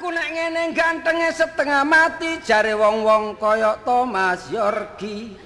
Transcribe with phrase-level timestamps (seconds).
[0.00, 5.36] Aku nek ngene gantenge setengah mati jare wong-wong kaya Thomas Yorgi.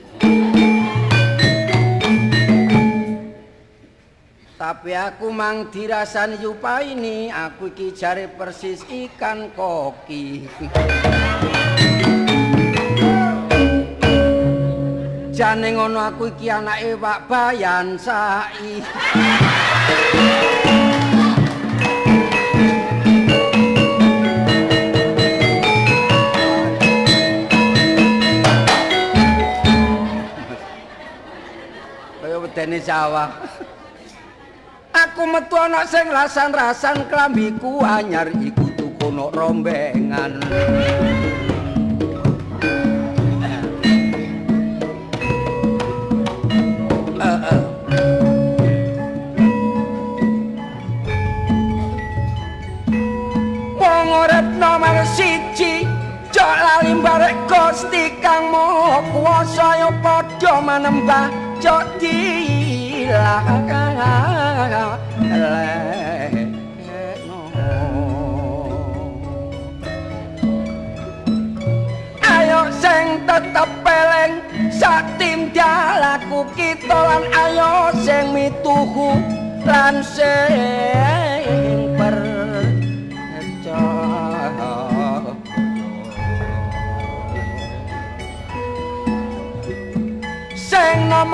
[4.54, 10.46] Tapi aku mang dirasani yupaini, aku iki jare persis ikan koki.
[15.34, 18.79] Jane ngono aku iki anake Pak Bayan Sai.
[32.55, 33.35] Wedene sawah.
[34.95, 40.39] Aku metu ana sing rasan-rasan klambiku anyar iku tuku nok rombengan.
[54.55, 55.83] Nomor siji
[56.30, 63.65] Jok lali barek Gusti Kang Maha Kuwasa ya padha manembah Jok dilang
[72.20, 79.16] Ayo sing tetep peleng satim dialaku kita lan ayo sing mituhu
[79.64, 81.63] lan sing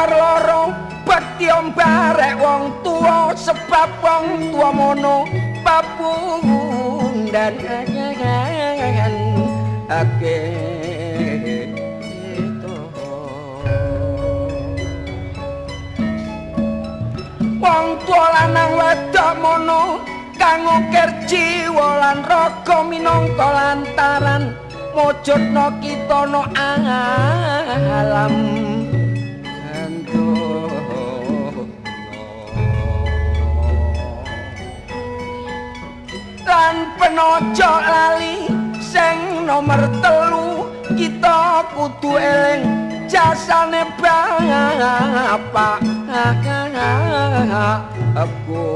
[0.00, 0.62] nomor loro
[1.04, 5.28] bekti barek wong tuwa sebab wong tuwa mono
[5.60, 7.52] papundan.
[9.90, 10.38] Ake
[17.60, 20.00] Wong tuwa lanang wedok mono
[20.40, 24.56] kang ukir jiwa lan raga minangka lantaran
[24.96, 28.32] mujudna kita no alam
[36.50, 38.50] lan penojo lali
[38.82, 40.66] sing nomor telu
[40.98, 42.66] kita kudu eling
[43.06, 45.78] jasane bapak
[48.18, 48.66] aku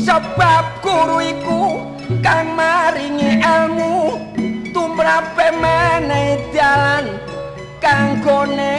[0.00, 1.62] sebab guru iku
[2.24, 4.16] kang maringi ilmu
[4.72, 7.04] tumrape menehi dalan
[7.86, 8.74] kanggone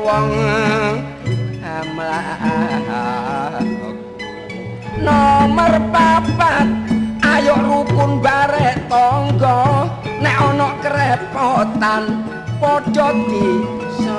[0.00, 0.32] wong
[1.60, 2.40] amlah
[5.04, 6.64] nomor papat
[7.20, 9.84] ayo rukun barek tangga.
[10.18, 12.24] Nek ana kerepotan
[12.56, 14.16] padha disangga.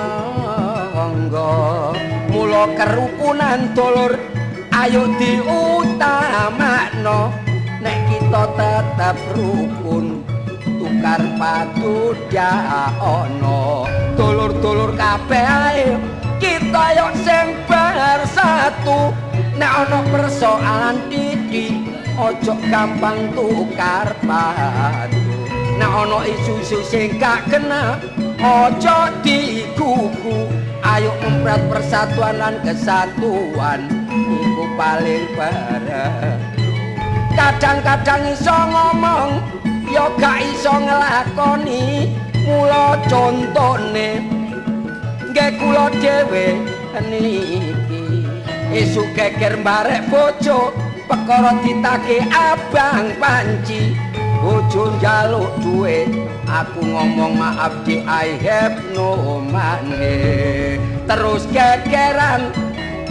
[2.30, 4.14] Mula kerukunan dulur
[4.78, 6.40] ayo diutamakno
[7.82, 10.22] nek kita tetap rukun
[11.00, 13.88] tukar padu ana
[14.20, 15.96] dulur-dulur kabeh ae
[16.44, 19.16] kita yo sing bersatu
[19.56, 21.88] nek ana persoalan iki
[22.20, 25.24] ojo gampang tukar padu.
[25.80, 27.96] Nek ana isu-isu sing gak kena
[28.44, 30.52] ojo digugu.
[30.84, 36.40] Ayo memprat persatuan lan kesatuan iku paling bareng.
[37.40, 39.59] Kadang-kadang iso ngomong
[39.90, 42.14] ya gak iso nglakoni
[42.46, 44.22] mula contone
[45.30, 46.58] nggih kula dhewe
[47.10, 47.74] niki.
[48.70, 50.70] Esuk geger barek bojo
[51.10, 53.98] perkara ditake abang panci.
[54.40, 56.08] Bojo njaluk duit
[56.48, 62.54] aku ngomong maaf di I have no money terus gegeran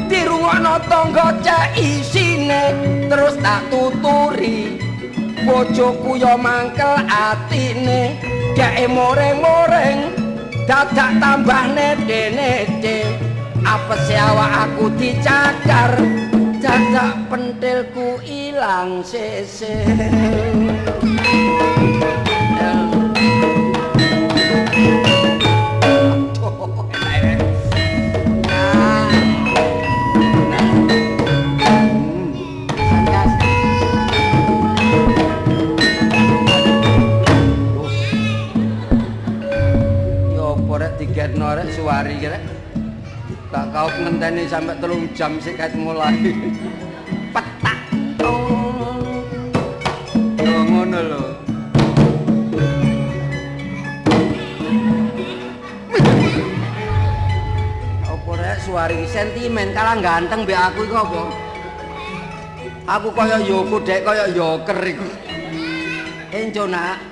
[0.09, 2.73] dirungokno tangga cek isine.
[3.13, 4.88] Terus tak tuturi
[5.47, 8.19] bojoku yo mangkel atine.
[8.59, 10.11] Dhek moreng-moreng
[10.67, 13.07] dadak tambah nete-nete
[13.65, 15.97] apese awak aku dicakar
[16.61, 19.87] dadak pentilku ilang sese
[44.29, 46.13] ngenteni sampai telung jam sik ket mulai.
[47.33, 47.81] Petak.
[48.21, 49.25] Oh.
[50.37, 51.25] Yo ngono lho.
[58.05, 61.23] Apa rek Suwari sentimen kalah ganteng mbek aku iku apa?
[62.85, 65.09] Aku kaya yo kudek kaya yoker iku.
[66.37, 67.08] Enco nak.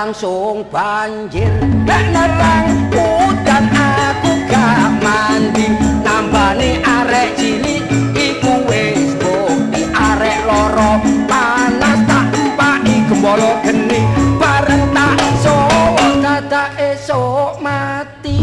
[0.00, 1.52] Langsung banjir.
[1.84, 5.76] Nek nerang udan aku gak mandi.
[6.00, 7.84] Nambane arek cilik
[8.16, 9.84] iku wis bukti.
[9.92, 14.00] Arek loro panas tak empaki gembolo geni.
[14.40, 18.40] Bareng tak sowo dadak esuk mati.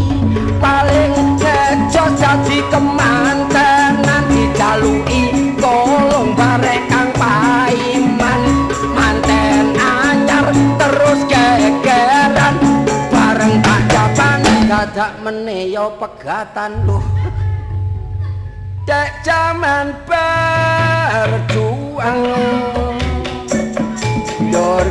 [0.62, 4.30] Paling kejo jadi kemantenan.
[4.30, 6.86] Dijaluki tolong barek
[11.58, 12.56] gegeran
[13.10, 17.02] bareng tak jaban dadak meneyo pegatan luh
[18.88, 22.24] Dek jaman berjuang.
[24.48, 24.88] Dur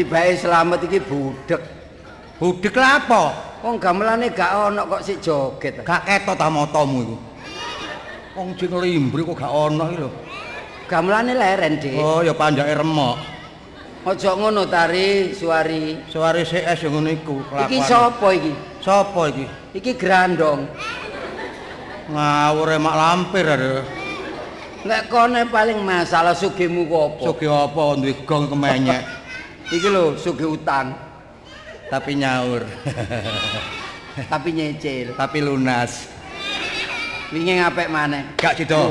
[0.00, 1.60] Tibae selamat iki budek.
[2.40, 3.22] Budek lah apa?
[3.60, 5.84] Wong gamelane gak ono kok sik joget.
[5.84, 7.16] Gak ketok ta motomu iku.
[8.32, 10.08] Wong sing limbri kok gak ono iki lho.
[10.88, 12.00] Gamelane leren, Dik.
[12.00, 13.20] Oh ya pandake remok.
[14.08, 16.00] Aja ngono tari, suari.
[16.08, 17.36] Suare CS yang ngono iku.
[17.68, 18.52] Iki sapa iki?
[18.80, 19.44] Sapa iki?
[19.76, 20.64] Iki grandong.
[22.08, 23.84] Ngawur mak lampir ada.
[24.80, 27.20] Nek kone paling masalah sugihmu ku apa?
[27.20, 29.04] Sugi apa duwe gong kemenyek
[29.70, 30.98] Iki lho, sugih utang,
[31.86, 32.66] tapi nyaur.
[34.32, 35.14] tapi nyicil.
[35.14, 36.10] tapi lunas.
[37.30, 38.26] Wingi ngapik maneh.
[38.34, 38.90] Gak sido.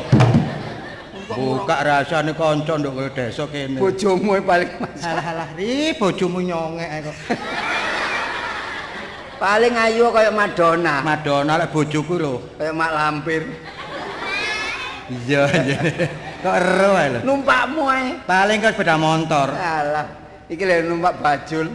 [1.27, 3.75] Buka rasane kanca nduk kowe desa kene.
[3.75, 5.19] Bojomu e paling masalah.
[5.19, 7.17] Alah alah, ri bojomu nyongek kok.
[9.39, 10.99] Paling ayu kaya Madonna.
[10.99, 12.43] Madonna lek bojoku lho.
[12.59, 13.43] Kaya Mak Lampir.
[15.07, 15.47] Iya.
[16.43, 17.19] Kok ero ae lho.
[17.23, 18.19] Numpakmu ae.
[18.27, 19.55] Paling kok sepeda motor.
[19.55, 20.07] Alah,
[20.49, 21.69] iki lho numpak bajul.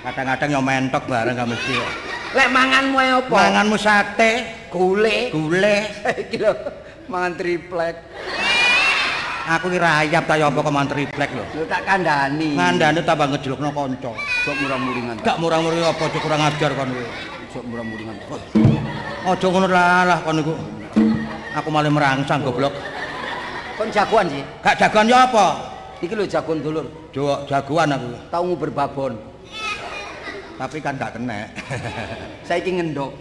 [0.00, 1.92] Kadang-kadang yo mentok bareng gak mesti kok.
[2.30, 3.36] Lek manganmu apa?
[3.36, 4.32] Manganmu sate,
[4.70, 5.28] gule.
[5.34, 5.76] gule.
[6.22, 6.54] iki lho
[7.10, 7.94] mangan triplek.
[9.50, 11.44] Aku ki rayap ta yo apa kok mangan triplek lho.
[11.58, 12.54] Lho tak kandhani.
[12.54, 14.10] Ngandane tambah ngejlukno kanca.
[14.46, 15.16] Sok murah-muringan.
[15.26, 17.06] Gak murah-murih apa aja kurang ajar kon kowe.
[17.50, 18.16] Sok murah-muringan.
[19.26, 20.54] Aja ngono lah kon niku.
[21.58, 22.72] Aku malah merangsang goblok.
[23.74, 24.40] Kon jagoan sih.
[24.62, 25.69] Gak jagoan yo apa?
[26.00, 26.86] Iki lho jagoan dulur.
[27.12, 28.08] Jo jagoan aku.
[28.32, 29.12] Tau nguber babon.
[30.56, 31.48] Tapi kan gak kena.
[32.48, 33.12] Saiki ngendok.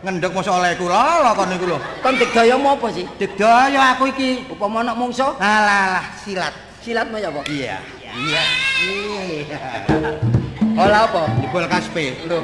[0.00, 1.78] Ngendhek mosok olehku lho kon niku lho.
[2.02, 3.04] Kon digdayamu apa sih?
[3.18, 4.46] Digdaya aku iki.
[4.48, 6.54] Upama ana mungso, Alah silat.
[6.80, 7.42] silatmu ya apa?
[7.50, 7.76] Iya.
[8.06, 8.42] Iya.
[10.86, 11.22] Olah apa?
[11.42, 12.04] Jebol kaspe.
[12.24, 12.40] Lho.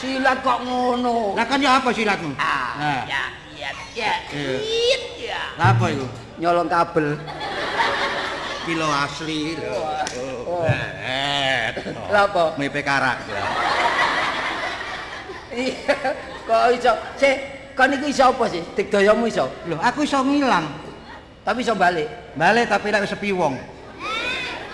[0.00, 1.36] Silat kok ngono?
[1.36, 2.32] Lah kan ya apa silatmu?
[2.36, 3.02] Ah, Nah.
[3.08, 3.22] ya,
[3.64, 4.12] ya, ya.
[4.28, 4.54] Iya.
[4.60, 5.42] It, ya.
[5.56, 6.06] Lah apa iku?
[6.36, 7.16] Nyolong kabel.
[8.64, 9.76] Kilo asli lho.
[10.48, 10.64] Oh.
[11.04, 11.72] Eh.
[12.08, 12.44] Lah apa?
[12.56, 13.24] Mepe karak.
[13.28, 13.44] Iya.
[16.44, 16.92] Kok iso?
[17.16, 17.36] Sik,
[17.72, 18.60] kon iku iso apa sih?
[18.74, 20.66] Digdayamu iso, Lho, aku iso ngilang.
[21.44, 22.08] tapi iso balik.
[22.34, 23.56] Balik tapi lek sepi wong.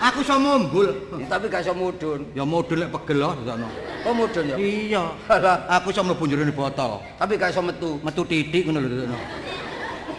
[0.01, 0.89] Aku iso mumbul.
[1.29, 2.25] Tapi gak iso mudun.
[2.33, 3.69] Ya model lek pegel lho sakno.
[4.01, 4.55] Kok mudun ya?
[4.57, 5.03] Iya.
[5.77, 7.05] Aku iso mlebu jero botol.
[7.21, 8.01] tapi gak iso metu.
[8.01, 9.17] Metu titik ngono lho sakno.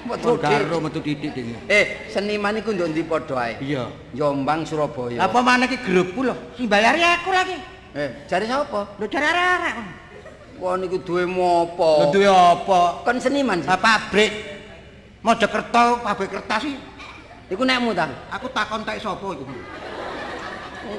[0.02, 1.58] Metu Karo metu titik ding.
[1.66, 3.58] Eh, seniman iku ndok ndi padha ae?
[3.58, 3.90] Iya.
[4.14, 5.18] Jombang Surabaya.
[5.26, 6.34] Apa mana ki grupku lho?
[6.54, 7.58] Sing bayari aku lagi.
[7.98, 8.86] Eh, jare sapa?
[9.02, 9.74] Lho jar arek.
[10.62, 12.14] Wah niku duwe Lho mopo?
[12.14, 13.02] duwe apa?
[13.02, 13.66] Kon seniman sih.
[13.66, 14.32] Pabrik
[15.22, 16.74] Mojokerto pabrik kertas sih.
[17.52, 18.08] Iku nekmu ta?
[18.32, 19.44] Aku takon tak sapa iku.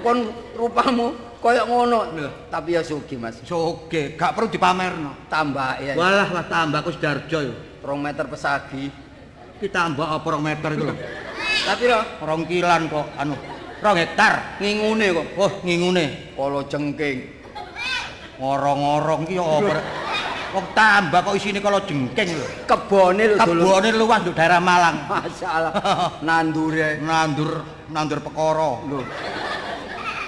[0.06, 2.14] Kon rupamu kaya ngono.
[2.14, 2.30] Lho.
[2.54, 3.42] Tapi ya sugih, Mas.
[3.42, 5.26] Soge, gak perlu dipamerno.
[5.26, 5.98] Tambah ya.
[5.98, 7.54] Walah lah tambah aku Sidarjo yo.
[7.82, 8.94] 2 meter pesagi.
[9.58, 10.96] Ki tambah apa rong meter iku lho.
[11.64, 13.36] Tapi lho, Rong kilan kok anu.
[13.82, 14.62] Rong hektar.
[14.62, 15.28] ngingune kok.
[15.34, 16.06] Wah, ngingune.
[16.38, 17.34] Kolo jengking.
[18.38, 20.03] Ngorong-ngorong ki yo apa.
[20.54, 22.46] Wong tambah kok isine kala jengking lho.
[22.70, 23.38] Kebone lho.
[23.42, 25.02] Kebone luas nduk daerah Malang.
[25.10, 25.74] Masalah.
[26.28, 27.02] Nandure.
[27.02, 28.72] Nandur nandur pekara.
[28.86, 29.02] Lho,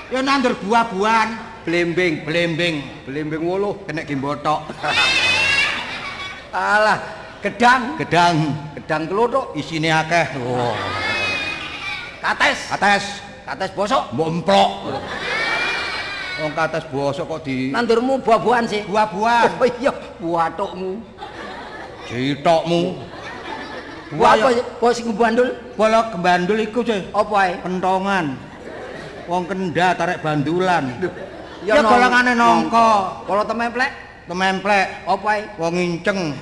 [0.05, 1.29] Ya nandur buah-buahan,
[1.65, 2.25] blembing.
[2.25, 3.81] blembing, Blembing wolo.
[3.85, 4.69] kena gimbotok,
[6.53, 7.01] Alah,
[7.41, 7.97] gedang.
[7.97, 9.57] gedang, Gedang kelothok.
[9.57, 10.37] isine akeh.
[10.45, 10.77] Wah,
[12.21, 12.69] Kates.
[12.69, 13.05] kates,
[13.43, 14.13] Kates bosok.
[14.13, 14.93] momplok.
[16.35, 18.81] Wong kates bosok kok di Nandurmu buah-buahan sih.
[18.83, 19.55] buah-buahan.
[19.55, 20.99] Oh iya, buah tokmu.
[22.05, 22.81] Jitokmu.
[24.13, 24.49] Buah apa?
[24.77, 25.49] Buah sing bandul?
[25.73, 27.07] Bola kembandul iku, Cuy.
[27.09, 27.51] Apa ae?
[27.57, 28.35] Pentongan.
[29.25, 30.91] Wong kenda tarik bandulan.
[31.63, 33.89] Ya, Ya golongane nongko, Kalau tememplek,
[34.27, 35.41] tememplek, apa ae?
[35.57, 36.35] wong inceng.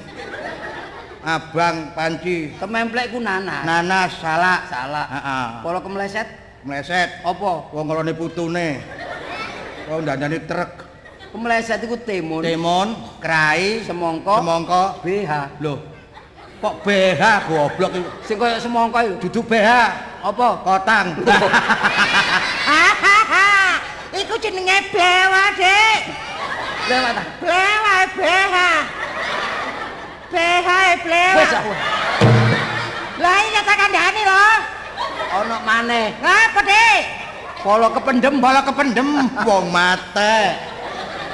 [1.24, 3.64] Abang, panci, Tememplek ku nanas.
[3.64, 4.68] nanas, salak.
[4.68, 5.08] Salah.
[5.08, 5.46] Heeh.
[5.64, 6.28] Kalau kemeleset,
[6.68, 7.24] Meleset.
[7.24, 7.52] apa?
[7.72, 8.84] Wong ngelone putune.
[9.94, 10.90] Wong dandani truk.
[11.30, 14.84] Kemeleset iku timun, Timun, krai, semongko, semongko.
[15.06, 15.34] BH.
[15.62, 15.78] Loh.
[16.62, 18.10] Kok BH goblok iku?
[18.26, 19.16] Sing koyo semongko iku.
[19.30, 19.70] Duduk BH,
[20.26, 20.48] Apa?
[20.66, 21.14] kotang.
[24.14, 26.02] Iku jenenge blewa, Dik.
[26.86, 27.24] Lewat ta?
[27.42, 28.56] Blewa BH.
[30.30, 30.70] BH
[31.02, 31.38] blewa.
[31.42, 31.72] Wis aku.
[33.18, 34.46] Lah iya tak kandhani lho.
[35.42, 36.14] Ono maneh.
[36.22, 37.23] Ngapa, Dik?
[37.64, 38.44] Polo kependem.
[38.44, 39.08] Bola kependem
[39.48, 40.36] wong mate.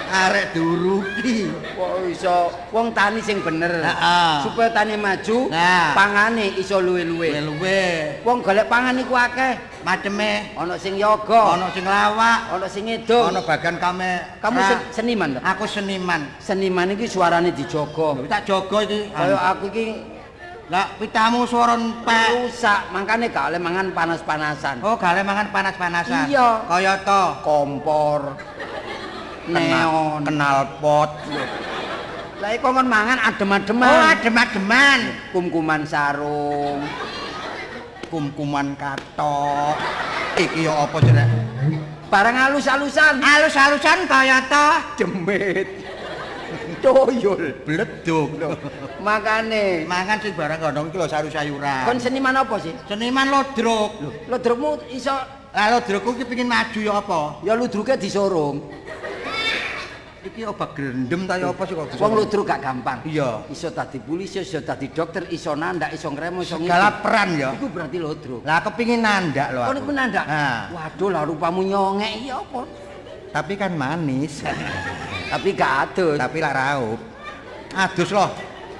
[0.09, 1.53] Arek duruki.
[1.77, 3.69] Kok iso wong tani sing bener.
[3.69, 4.33] Heeh.
[4.41, 5.93] Supaya tani maju, Nah.
[5.93, 7.29] pangane iso luwe-luwe.
[7.45, 7.81] Luwe.
[8.25, 9.57] Wong golek pangan iku akeh.
[9.79, 13.31] Maceme Ana sing yoga, ana sing lawak, ana sing ngedong.
[13.31, 14.12] ana bagian kame.
[14.41, 15.39] Kamu sen- seniman ta?
[15.55, 16.21] Aku seniman.
[16.41, 18.25] Seniman iki suarane dijaga.
[18.27, 19.13] Tak jaga iki.
[19.13, 19.86] Kaya aku iki
[20.69, 22.45] Lah pitamu swara entek.
[22.45, 24.77] rusak, makane gak oleh mangan panas-panasan.
[24.85, 26.29] Oh, gale mangan panas-panasan.
[26.29, 26.61] Iya.
[26.69, 27.23] Kaya to.
[27.41, 28.38] Kompor.
[29.49, 30.29] Neon.
[30.29, 31.09] kenal pot.
[32.38, 33.89] Lah iku kon mangan adem-ademan.
[33.89, 34.99] Oh, adem-ademan.
[35.33, 36.85] Kumkuman sarung.
[38.13, 39.73] Kumkuman katok.
[40.38, 41.29] Iki ya apa jeneng?
[42.13, 43.25] Barang halus-halusan.
[43.25, 44.69] Alus-alusan kaya to.
[45.01, 45.88] Demit.
[46.79, 47.39] Toyol.
[47.62, 48.29] Bledug.
[49.00, 51.83] Makane Mangan sing barang kono iki lho sayur-sayuran.
[51.86, 52.74] kon seniman apa sih?
[52.86, 53.91] Seniman lodruk.
[54.25, 55.13] Lodrokmu iso
[55.50, 57.19] Lah lodrukku iki pengin maju ya apa?
[57.41, 58.62] ya ludruke disorong.
[60.19, 61.95] Iki obat grendem ta ya apa sih kok?
[61.95, 63.00] Wong ludruk gak gampang.
[63.01, 63.41] Iya.
[63.48, 67.50] Iso dadi polisi, iso dadi dokter, iso nandak, iso ngremo, iso segala peran ya.
[67.55, 68.41] Iku berarti ludruk.
[68.43, 69.77] Lah kepingin nandak lho Kok aku.
[69.79, 70.25] niku nandak?
[70.69, 72.62] Waduh, lah rupamu nyongek iya apa?
[73.29, 74.41] tapi kan manis.
[75.29, 76.17] Tapi gak adus.
[76.17, 77.00] tapi lak raup.
[77.77, 78.29] Adus loh.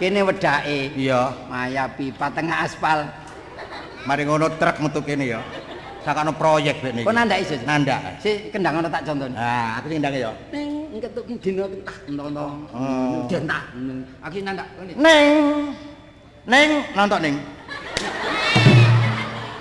[0.02, 0.96] Kene wedake.
[0.98, 1.30] Iya.
[1.46, 3.06] Maya pipa tengah aspal.
[4.08, 5.42] Mari ngono truk metu kene ya.
[6.02, 7.06] Sakano proyek bek niki.
[7.06, 7.56] Kok nandak iso?
[7.68, 8.00] Nandak.
[8.24, 9.36] Si kendang ngono tak contoni.
[9.36, 10.32] Nah, aku ndang ya.
[10.50, 12.50] Ning ketuk dina entah entah.
[12.74, 13.28] Oh.
[13.30, 13.64] Dentah.
[14.26, 14.92] Aku nandak kene.
[14.98, 15.30] Ning.
[16.50, 17.36] Ning nonton ning.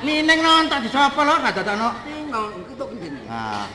[0.07, 1.91] Ni ning nonton di sapa lho gak dadakno.
[2.07, 3.21] Ning ketuk dina.
[3.29, 3.67] Nah.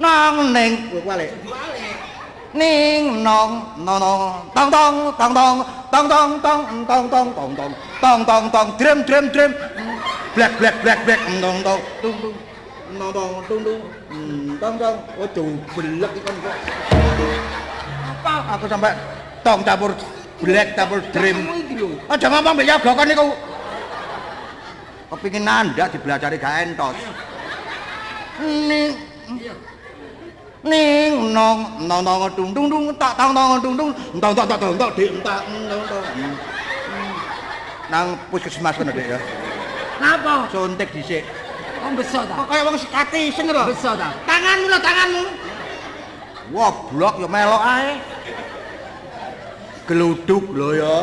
[0.00, 0.72] Nong ning
[1.04, 1.30] balik.
[2.56, 3.52] Ning nong
[3.84, 4.22] nong nong
[4.56, 5.58] tong tong tong tong.
[5.92, 7.72] Tong tong tong tong tong tong tong.
[8.00, 8.68] Tong tong tong.
[8.80, 9.50] Drum drum drum
[10.34, 12.36] black black black black tong tong tung tung.
[12.98, 13.80] Tong tong tung tung.
[14.60, 14.96] Tong tong.
[15.20, 16.56] Waduh belek ikan kok
[18.26, 18.92] apa aku sampai
[19.46, 19.94] tong campur
[20.42, 21.38] black campur drum
[22.10, 23.26] aja ngomong mbek yoga kan niku
[25.14, 26.98] kepingin nandak dibelajari gak entos
[28.42, 28.98] ning
[30.66, 34.74] ning nong nong nong dung dung dung tak tang tang dung dung tang tang tang
[34.74, 36.04] tang dik tak tang tang
[37.86, 39.18] nang puskesmas kono dik ya.
[40.02, 40.50] Napa?
[40.50, 41.22] suntik dhisik.
[41.86, 42.34] Oh beso ta?
[42.34, 44.10] kok kaya wong sekati sing lho Beso ta?
[44.26, 45.24] tanganmu lho tanganmu.
[46.50, 47.90] Wah blok ya melok ae.
[49.86, 50.94] Geluduk lho ya.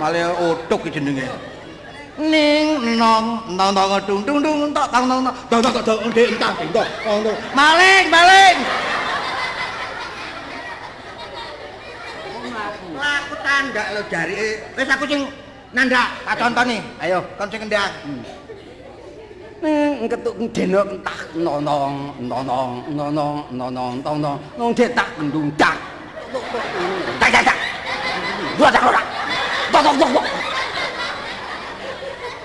[0.00, 0.32] Malah
[0.72, 1.28] iki jenenge
[2.18, 5.20] ning nong nong nong dung dung dung tak tang tang
[5.50, 8.58] tang tang tang dik tak dik tak tang tang maling maling
[13.26, 14.50] aku tandak lho jarike.
[14.76, 15.22] Wis aku sing
[15.74, 16.78] nandak, tak contoni.
[17.02, 17.18] Ayo.
[17.36, 17.90] Kon sing ngendak.
[19.64, 21.94] Ning ketuk dina entah nonong
[22.28, 25.76] nonong nonong nonong tong tong nong detak ndung tak.
[27.20, 27.58] Tak tak tak.
[28.60, 29.02] Dua tak ora.
[29.72, 30.10] Tok tok tok.
[30.12, 30.26] tok.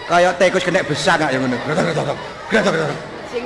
[0.10, 1.58] Kayak tikus kena besar gak ya ngono.
[1.66, 2.18] Gretok gretok.
[2.50, 2.98] Gretok gretok.
[3.32, 3.44] Sing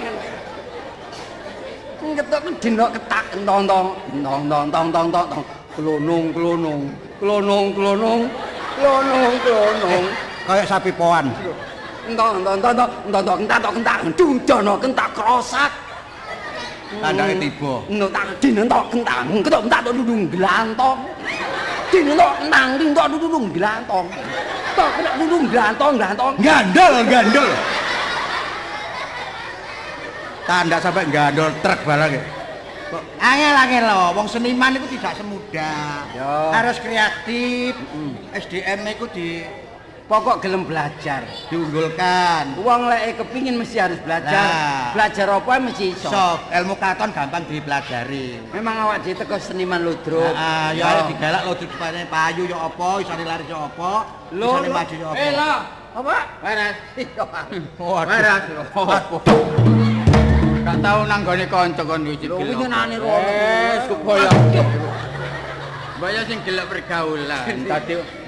[2.16, 3.88] ketuk dina ketak tong tong
[4.24, 5.44] tong tong tong tong tong tong
[5.76, 6.82] klonong klonong
[7.20, 8.22] klonong klonong
[8.80, 10.06] klonong klonong
[10.46, 11.26] Kayak sapi poan.
[12.06, 15.72] entong entong entong entong entong entak entok entak dung dono kentak krosak
[17.02, 17.74] Tandake tiba.
[17.90, 21.00] no tak dina entok kentang ketok entak tok dudung glantong
[21.90, 24.08] dina entok kentang dina entok dudung glantong
[24.76, 27.50] tok ketok dudung glantong glantong Gandol, gandol.
[30.46, 32.24] Tanda sampai gandol truk barang ya.
[33.18, 36.06] Angel angel loh, wong seniman itu tidak semudah.
[36.54, 37.74] Harus kreatif.
[38.32, 39.30] SDM itu di
[40.06, 42.62] pokok gelem belajar diunggulkan.
[42.62, 44.38] Wong lek kepingin mesti harus belajar.
[44.38, 44.94] Lah.
[44.94, 46.10] Belajar apa mesti iso.
[46.14, 48.54] So, ilmu katon gampang dipelajari.
[48.54, 50.34] Memang awak dhewe teko seniman ludruk.
[50.38, 53.94] Ah, ya ayo digalak lo supaya payu ya apa, isane lari ya apa,
[54.30, 55.18] isane maju ya apa.
[55.18, 55.54] Eh, lo.
[55.96, 56.16] Apa?
[56.44, 56.76] Waras.
[57.80, 58.44] Waras.
[60.66, 62.58] Gak tau nang gone kanca kon wiji Lho, gelok.
[62.58, 63.22] winginane rono.
[63.22, 64.30] Eh, supaya.
[65.96, 67.46] Supaya sing gelek pergaulan.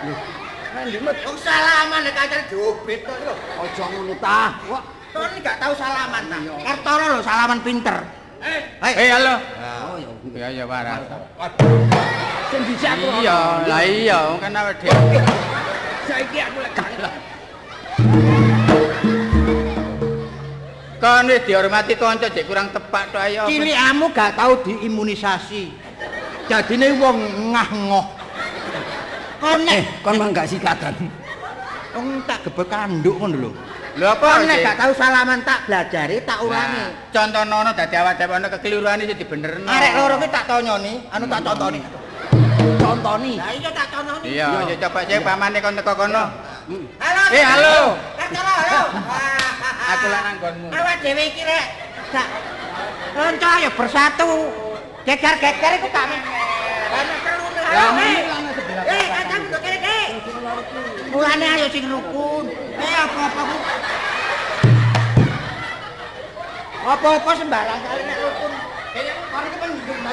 [0.00, 3.34] Dadi Wong salaman nek kancane diobit kok lho.
[3.60, 4.56] Aja ngono ta.
[4.70, 4.82] Wah,
[5.12, 6.38] Kon gak tau salaman ta.
[6.40, 7.96] Kartoro lho salaman pinter.
[8.40, 9.36] Eh, Eh, halo.
[9.92, 10.08] oh ya.
[10.32, 11.04] Ya ya waras.
[12.48, 13.06] Sing dhisik aku.
[13.20, 15.20] Iya, lah iya kan awake dhewe.
[16.08, 16.72] Saiki aku lek
[21.00, 23.44] Kon wis dihormati kanca jek kurang tepak tok ayo.
[23.48, 25.72] Cilikamu gak tau diimunisasi.
[26.48, 27.16] Dadine wong
[27.52, 28.20] ngah-ngoh.
[29.40, 30.94] Kon Eh, nek kon mah gak sikatan.
[31.90, 33.50] wong tak gebek kanduk ngono lho.
[33.92, 36.78] Lho apa Kon nek gak tau salaman tak belajari tak ulangi.
[36.78, 39.66] Nah, Contohno ono dadi awak dhewe ono kekeliruan iki dibenerno.
[39.66, 41.80] Arek loro ki tak tonyoni, anu tak contoni.
[42.78, 43.34] Contoni.
[43.36, 44.26] Lah iya tak cononi.
[44.28, 46.24] Iya, ya coba sih pamane kon teko kono.
[47.00, 47.22] Halo.
[47.30, 47.76] Eh, halo.
[48.14, 48.82] Kartoro, halo.
[49.90, 50.66] Aku lan nanggonmu.
[50.70, 51.64] Awak dhewe iki rek
[52.10, 52.28] gak
[53.10, 54.30] kanca ya bersatu.
[55.02, 56.06] Geger-geger iku tak.
[56.06, 57.86] Ana perlu Lah, halo.
[57.96, 58.22] ini eh.
[58.22, 59.98] lan sebelah Eh, kancamu kok kene iki.
[61.10, 62.44] Mulane ayo sing rukun.
[62.78, 63.56] Eh apa-apa ku.
[66.80, 68.52] Apa-apa sembarang kali nek rukun.
[68.90, 70.10] Kayaknya kon iki men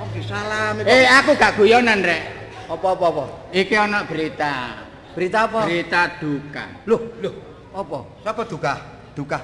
[0.00, 0.80] Oh, disalami.
[0.86, 2.22] Eh, aku gak guyonan, Rek.
[2.70, 3.24] Apa-apa apa?
[3.50, 4.86] Iki ana berita.
[5.14, 5.66] Berita apa?
[5.66, 6.64] Berita duka.
[6.86, 7.34] Loh, loh.
[7.74, 7.98] Apa?
[8.22, 8.74] Siapa duka?
[9.14, 9.38] Duka.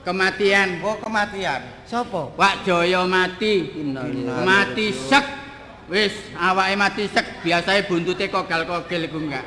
[0.00, 1.60] Kematian Oh, kematian.
[1.84, 2.32] Sapa?
[2.32, 3.84] Pak Joyo mati.
[3.84, 4.44] Innalillahi.
[4.48, 5.39] Mati sek.
[5.90, 9.42] Wis awake mati sek, biasae buntute kogal-kogel iku enggak.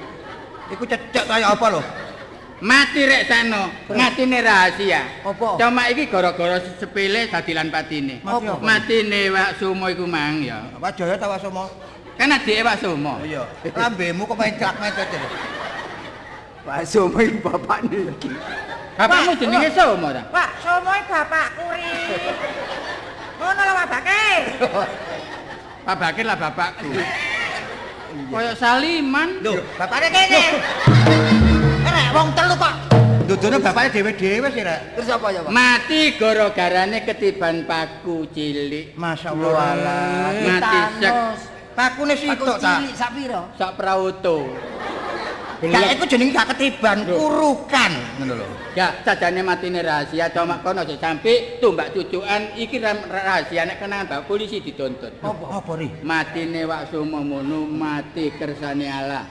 [0.76, 1.80] Iku cecek kaya apa lho?
[2.60, 5.24] Mati rek sano, matine rahasia.
[5.24, 5.56] Apa?
[5.56, 8.20] Cuma iki gara-gara sepele dadilan patine.
[8.28, 8.60] Mati apa?
[8.60, 10.68] Matine Wak Sumo iku mang ya.
[10.84, 11.72] Pak Jaya ta Wasomo?
[12.20, 13.24] Kan adike Wak Sumo.
[13.24, 13.48] Iya.
[13.72, 15.16] Lambemu kok main cak main cak.
[16.68, 18.32] Pak Somo iki bapakne iki.
[19.00, 20.22] Bapakmu jenenge Sumo ta?
[20.28, 21.88] Pak, somoy bapakku ri.
[23.40, 24.24] Ngono lho babake.
[25.84, 26.88] Pak Bakir lah bapakku.
[28.32, 29.30] Kayak Saliman.
[29.44, 30.44] Lho, Bapakne kene.
[31.84, 32.76] Rek wong telu kok.
[33.24, 34.80] dudune bapaknya dhewe-dhewe sih, Rek.
[34.96, 35.52] Terus apa ya, Pak?
[35.52, 38.96] Mati gara-garane ketiban paku cilik.
[38.96, 41.14] Masya Walah, Mati sek
[41.74, 42.74] Pakune Aku sitok ta.
[42.78, 43.42] cilik sak pira?
[43.58, 44.38] sak prauto.
[45.64, 48.46] Gak iku jenenge gak ketiban, urukan ngono lho.
[48.76, 54.28] Ya, sajane matine rahasia cuma kono aja sampe tumbak cucukan iki rahasia nek kenangan Pak
[54.28, 55.24] polisi dituntut.
[55.24, 55.88] Apa apa ri?
[56.04, 59.24] Matine Wak Sumo mono mati kersane Allah.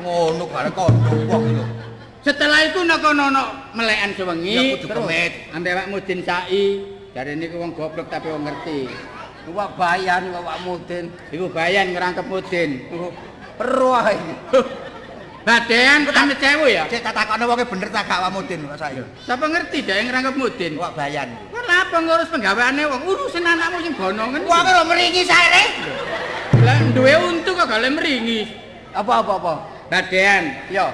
[0.00, 1.64] Ngono bare kondok wong lho.
[2.24, 3.28] Setelah itu nek ono
[3.76, 5.32] melekan Ya sewengi kudu pemit.
[5.52, 6.80] ambek Wak Mudin Sai,
[7.12, 8.88] jarene iku wong goblok tapi wong ngerti.
[9.52, 11.12] Wak bayan Pak Mudin.
[11.28, 12.70] Iku bayan ngerangkep Mudin.
[13.54, 13.92] Peru
[15.44, 15.48] ae.
[15.48, 16.88] Badean amit sewu ya.
[16.88, 19.02] Cek tak takokno wonge bener tak gak wamudin kok saiki.
[19.28, 20.72] Sapa ngerti dah yang ngerangkep Mudin?
[20.80, 21.28] Wak bayan.
[21.52, 24.40] Kenapa ngurus penggaweane wong urusin anakmu sing bonongan.
[24.48, 25.64] Wonge lho meringi sae Ri.
[26.64, 28.48] Lah duwe untu kok gak oleh meringis.
[28.96, 29.54] Apa apa apa?
[29.92, 30.88] Badean, Yo.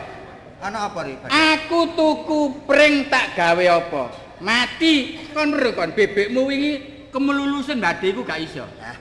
[0.61, 1.17] Ana apa ri?
[1.17, 4.13] aku tuku pring tak gawe apa?
[4.45, 6.73] Mati kon weruh kon bebekmu wingi
[7.09, 8.69] kemelulusen badeku gak iso.
[8.77, 8.97] Nah,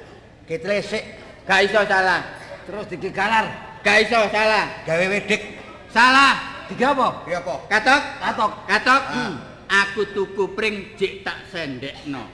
[0.48, 1.04] kitlesik
[1.50, 2.22] Gak iso salah.
[2.70, 3.69] Terus digigalar.
[3.80, 4.66] Gak iso salah.
[4.84, 5.42] gawe wedik.
[5.90, 6.66] Salah.
[6.70, 7.08] Tiga apa?
[7.26, 7.56] Ya apa?
[7.66, 8.02] Katok?
[8.22, 8.52] Katok.
[8.70, 9.02] Katok.
[9.10, 9.16] Ah.
[9.16, 9.34] Hmm.
[9.70, 12.26] Aku tuku pring jek tak sendekno.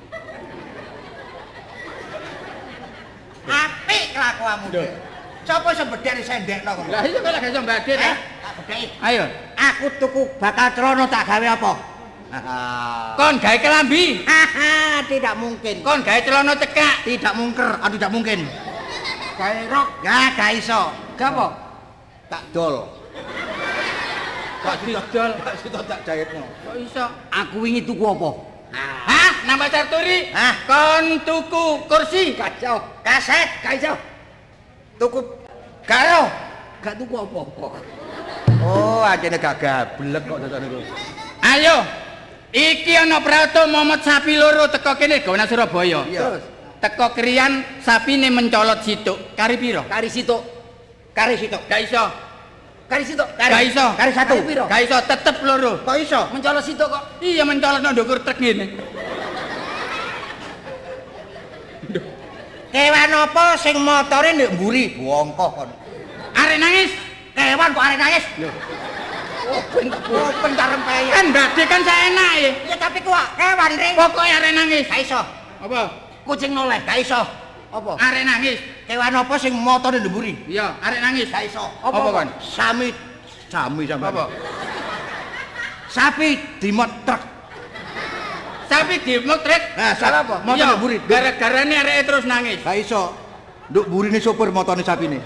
[3.46, 4.68] Apik kelakuanmu.
[4.72, 4.90] Duh.
[5.46, 6.86] Sapa sing bedhek sendekno kok?
[6.90, 8.02] Lah iya kok lek iso mbade ta?
[8.02, 8.88] Eh, tak bedheki.
[8.98, 9.24] Ayo.
[9.54, 11.72] Aku tuku bakal trono tak gawe apa?
[12.34, 12.60] Haha.
[13.16, 14.26] Kon gawe kelambi.
[15.06, 15.76] Tidak mungkin.
[15.86, 17.06] Kon gawe celana cekak.
[17.06, 18.40] Tidak mungker, aduh tidak mungkin.
[19.38, 19.88] Gawe rok.
[20.02, 21.05] Ya, gak iso.
[21.16, 21.48] Gak apa?
[22.28, 22.92] Tak dol.
[24.66, 25.32] Kok didol?
[25.46, 26.44] Tak situ tak jahitno.
[26.66, 27.06] Kok iso?
[27.32, 28.30] Aku wingi tuku apa?
[29.08, 29.32] Hah?
[29.46, 30.34] Nambah Sarturi?
[30.34, 30.54] Hah?
[30.66, 32.34] Kon tuku kursi.
[32.36, 32.82] Kacau.
[33.06, 33.96] Kaset, Kacau.
[34.98, 35.20] tuku
[35.86, 36.28] karo.
[36.82, 37.68] Gak tuku apa-apa.
[38.66, 40.80] Oh, ajene gak gablek kok dadan iku.
[41.46, 41.78] Ayo.
[42.56, 46.08] Iki ana prato momot sapi loro teko kene gawana Surabaya.
[46.08, 46.44] Terus
[46.80, 49.36] Teko kriyan sapine mencolot situk.
[49.36, 49.84] Kari piro?
[49.88, 50.55] kari situ.
[51.16, 51.56] Kari situ.
[51.72, 52.04] Gak iso.
[52.92, 53.24] Kari situ.
[53.40, 53.86] Gak iso.
[53.96, 54.36] Kari satu.
[54.36, 54.64] Kari piro?
[54.68, 55.80] Gak iso tetep loro.
[55.88, 56.22] Kok iso?
[56.36, 57.04] Mencolot situ kok.
[57.24, 58.76] Iya mencolot nang ndukur truk ngene.
[62.76, 65.00] Kewan apa sing motore ndek mburi?
[65.00, 65.70] Bongkoh kon.
[66.36, 66.92] Arek nangis.
[67.32, 68.26] Kewan kok arek nangis?
[69.46, 71.14] Open Open tarempeyan.
[71.16, 72.52] Kan badhe kan saenake.
[72.68, 73.96] Ya tapi kok kewan ring.
[73.96, 74.84] Pokoke arek nangis.
[74.92, 75.24] Gak iso.
[75.64, 75.88] Apa?
[76.28, 76.84] kucing noleh.
[76.84, 77.45] Gak iso.
[77.76, 77.92] Apa?
[78.00, 78.60] Arek nangis.
[78.88, 80.34] Kewan apa sing motore ndek mburi?
[80.48, 81.28] Iya, arek nangis.
[81.28, 81.66] Gak iso.
[81.84, 82.28] Apa kon?
[82.40, 82.88] Sami
[83.52, 84.16] sami sampean.
[84.16, 84.24] Apa?
[85.92, 86.30] Sapi
[86.64, 87.22] dimot truk.
[88.72, 89.76] Sapi dimuk trek.
[89.76, 90.36] Nah, Salah apa?
[90.48, 90.96] Motor Iya, ndek mburi.
[91.04, 92.60] Gara-garane areke terus nangis.
[92.64, 93.12] Gak iso.
[93.66, 95.20] Nduk burine sopir motone sapine.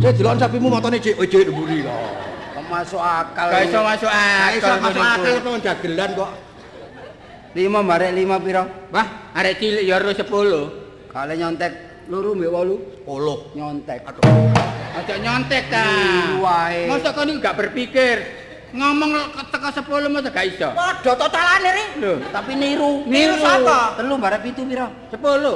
[0.00, 1.98] Saya delok sapimu motone cek nduk buri kok.
[2.70, 3.50] Masuk akal.
[3.50, 4.78] Gak iso masuk Gak iso akal.
[4.86, 5.42] masuk akal iku.
[5.42, 6.30] to jagelan kok.
[7.50, 8.62] Lima barek lima piro?
[8.94, 11.10] Wah, arek cilik ya ro 10.
[11.10, 11.72] Kale nyontek
[12.06, 13.50] loro mbek wolu Polo.
[13.58, 14.06] nyontek.
[14.06, 14.22] Aduh.
[14.94, 15.82] Aja nyontek ta.
[15.82, 16.86] Niru wae.
[16.86, 18.16] Mosok kon iku gak berpikir.
[18.70, 19.10] Ngomong
[19.50, 20.70] teko 10 mosok gak iso.
[20.78, 21.84] Padha totalane ri.
[21.98, 23.02] Lho, Tapi niru.
[23.10, 23.98] Niru sapa?
[23.98, 24.86] Telu barek pitu piro?
[25.10, 25.42] 10.
[25.42, 25.50] Lho,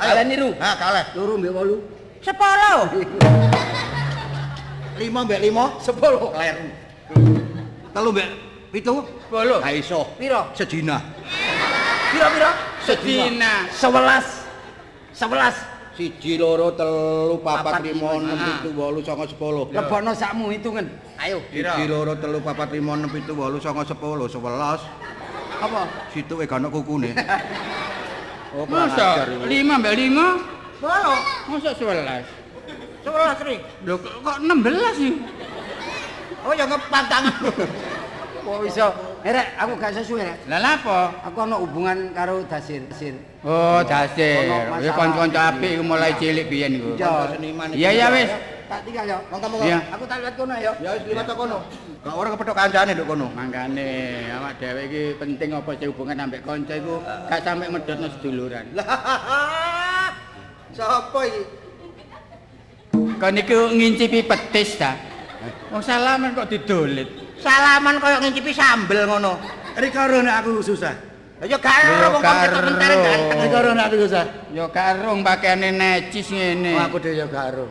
[0.00, 0.48] Kalian niru.
[0.56, 1.04] Ha, kalah.
[1.12, 1.76] Loro mbek wolu.
[2.24, 2.88] Sepuluh.
[5.00, 5.76] Lima mbek lima.
[5.76, 6.32] Sepuluh.
[6.32, 6.66] Kleru.
[7.92, 8.28] Telu mbek
[8.72, 8.94] pitu.
[9.28, 9.60] 10.
[9.60, 10.08] Gak iso.
[10.16, 10.48] Piro?
[10.56, 11.13] Sedina.
[12.14, 12.50] Piro?
[12.86, 13.52] Sedina.
[13.74, 14.26] Sebelas.
[15.10, 15.56] Sebelas.
[15.94, 18.46] Siji loro telu papat lima enam lima.
[18.58, 19.70] pitu wolu songo sepuluh.
[19.70, 20.86] Lebokno sakmu hitungan.
[21.22, 21.38] Ayo.
[21.54, 24.82] Siji loro telu papat lima enam pitu wolu songo sepuluh sebelas.
[25.62, 25.86] Apa?
[26.10, 27.14] Situ e gak ono kukune.
[28.54, 30.14] Oh, Masa 5 mbak 5?
[30.78, 31.18] Sepuluh.
[31.50, 32.22] Masa 11?
[33.02, 33.56] Sebelas ri.
[33.82, 35.12] Lho kok kok 16 sih?
[36.46, 37.24] Oh ya ngepantang.
[38.46, 39.13] Kok iso?
[39.24, 40.36] Erek, aku gak sesuai rek.
[40.52, 40.92] Lah lapo?
[41.24, 42.84] Aku ana hubungan karo Dasir.
[42.92, 43.16] Dasir.
[43.40, 44.44] Oh, dasir.
[44.44, 44.96] Ya masalah.
[45.00, 46.92] kanca-kanca apik iku mulai cilik biyen iku.
[47.00, 47.32] Iya.
[47.32, 48.28] seniman Iya ya wis.
[48.68, 49.16] Tak tinggal ya.
[49.32, 49.64] Monggo-monggo.
[49.64, 49.80] Iya.
[49.96, 50.76] Aku tak lihat kono ya.
[50.76, 51.64] Ya wis liwat kono.
[52.04, 53.26] Gak ora kepethuk kancane nduk kono.
[53.32, 53.88] Mangkane
[54.28, 58.66] awak dhewe iki penting apa sih hubungan ambek kanca iku gak sampe medhotno seduluran.
[60.76, 61.42] Sapa iki?
[63.16, 64.92] Kon iku ngincipi petis ta?
[65.72, 67.23] Wong salaman kok didolit.
[67.42, 69.38] Salaman koyo ngincipi sambel ngono.
[69.74, 70.94] Rikara nek aku susah.
[71.42, 73.38] Lah ya gak ero wong kok ketok mentare ganteng.
[73.74, 74.24] Nek aku susah.
[74.54, 76.78] Ya karung pakaiane necis ngene.
[76.78, 77.66] Oh, aku dhewe ya gak ero.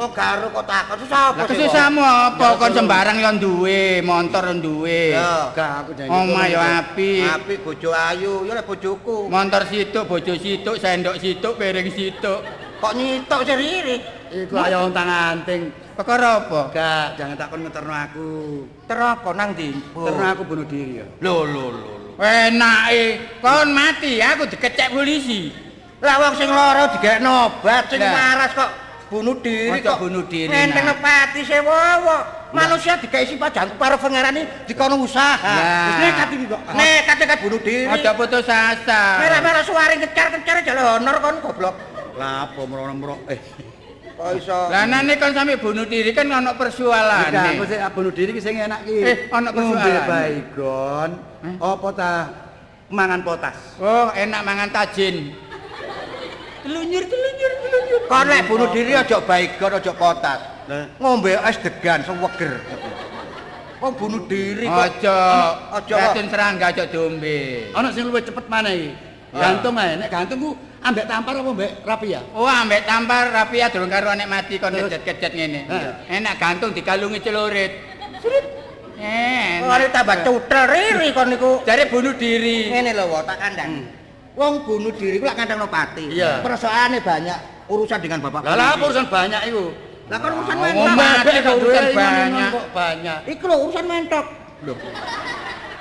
[0.00, 1.60] Oh garo kok takon susah apa Lah sih?
[1.60, 5.12] kesusamu apa kon sembarang ya duwe, motor ya duwe.
[5.12, 5.52] Ya.
[5.52, 6.08] Gak aku janji.
[6.08, 7.20] Omah ya apik.
[7.28, 9.28] Apik bojo ayu, ya lek bojoku.
[9.28, 12.40] Motor situk, bojo situk, sendok situk, piring situk.
[12.80, 14.19] Kok nyitok sendiri?
[14.30, 15.74] Iku ayo ontang anting.
[15.98, 16.70] Perkara apa?
[16.70, 18.28] Gak, jangan takon ngeterno aku.
[18.86, 19.74] Teroko nang ndi?
[19.90, 21.06] Terno aku bunuh diri ya.
[21.18, 21.92] Lho lho lho.
[22.20, 25.50] Enake, kon mati, aku dikecek polisi.
[26.00, 28.70] Lah wong sing lara digekno obat, sing waras kok
[29.10, 29.98] bunuh diri kok.
[30.00, 32.38] bunuh diri, Enteng pati sewowo.
[32.50, 35.54] Manusia digawe sifat pangeran iki dikono usaha.
[35.90, 36.60] Wis nekat iki kok.
[36.72, 37.86] Nekat nekat bunuh diri.
[37.90, 39.02] Aja putus asa.
[39.20, 41.76] Merah-merah suari kecar-kecar jalur honor kon goblok.
[42.16, 43.40] Lah apa merono-mero eh.
[44.20, 44.58] Kok iso?
[44.68, 47.56] Lah nane kon sampe bunuh diri kan Gak, persoalane.
[47.56, 48.96] aku sih bunuh diri ki sing enak ki.
[49.00, 50.04] Eh, ono Ngombe persoalan.
[50.04, 51.10] baygon.
[51.40, 51.54] Eh?
[51.56, 52.12] Apa ta?
[52.92, 53.56] Mangan potas.
[53.80, 55.32] Oh, enak mangan tajin.
[56.60, 58.00] Telunyur, telunyur, telunyur.
[58.12, 60.40] Kon lek bunuh diri aja baygon aja potas.
[60.68, 62.60] Lah, Ngombe es degan seweger.
[63.80, 65.00] Kok bunuh diri kok.
[65.00, 65.16] Aja,
[65.72, 65.94] Aja.
[65.96, 67.72] racun serangga aja diombe.
[67.72, 68.90] ana sing luwih cepet maneh iki.
[69.32, 72.20] Gantung ae, nek gantung ku ambek tampar apa mbek rapi ya?
[72.32, 75.60] Oh, ambek tampar rapi ya durung karo nek mati kon kejet-kejet ngene.
[75.68, 75.90] Iya.
[76.08, 77.72] Enak gantung dikalungi celurit.
[78.20, 78.46] Srit.
[79.00, 79.64] Eh.
[79.64, 81.64] Kok arep tambah cutel riri kon niku.
[81.64, 82.68] Jare bunuh diri.
[82.68, 83.82] Ngene lho, tak kandhani.
[84.36, 86.12] Wong bunuh diri ku lak kandhangno pati.
[86.12, 86.40] Iya.
[86.44, 87.38] Perasaane banyak
[87.68, 88.40] urusan dengan bapak.
[88.44, 89.64] Lah apa urusan banyak iku?
[90.10, 90.96] Lah kan urusan Oh, mentok.
[90.96, 92.50] mati kok urusan banyak.
[92.72, 93.18] banyak.
[93.30, 94.26] Iku lho urusan mentok.
[94.64, 94.76] Loh.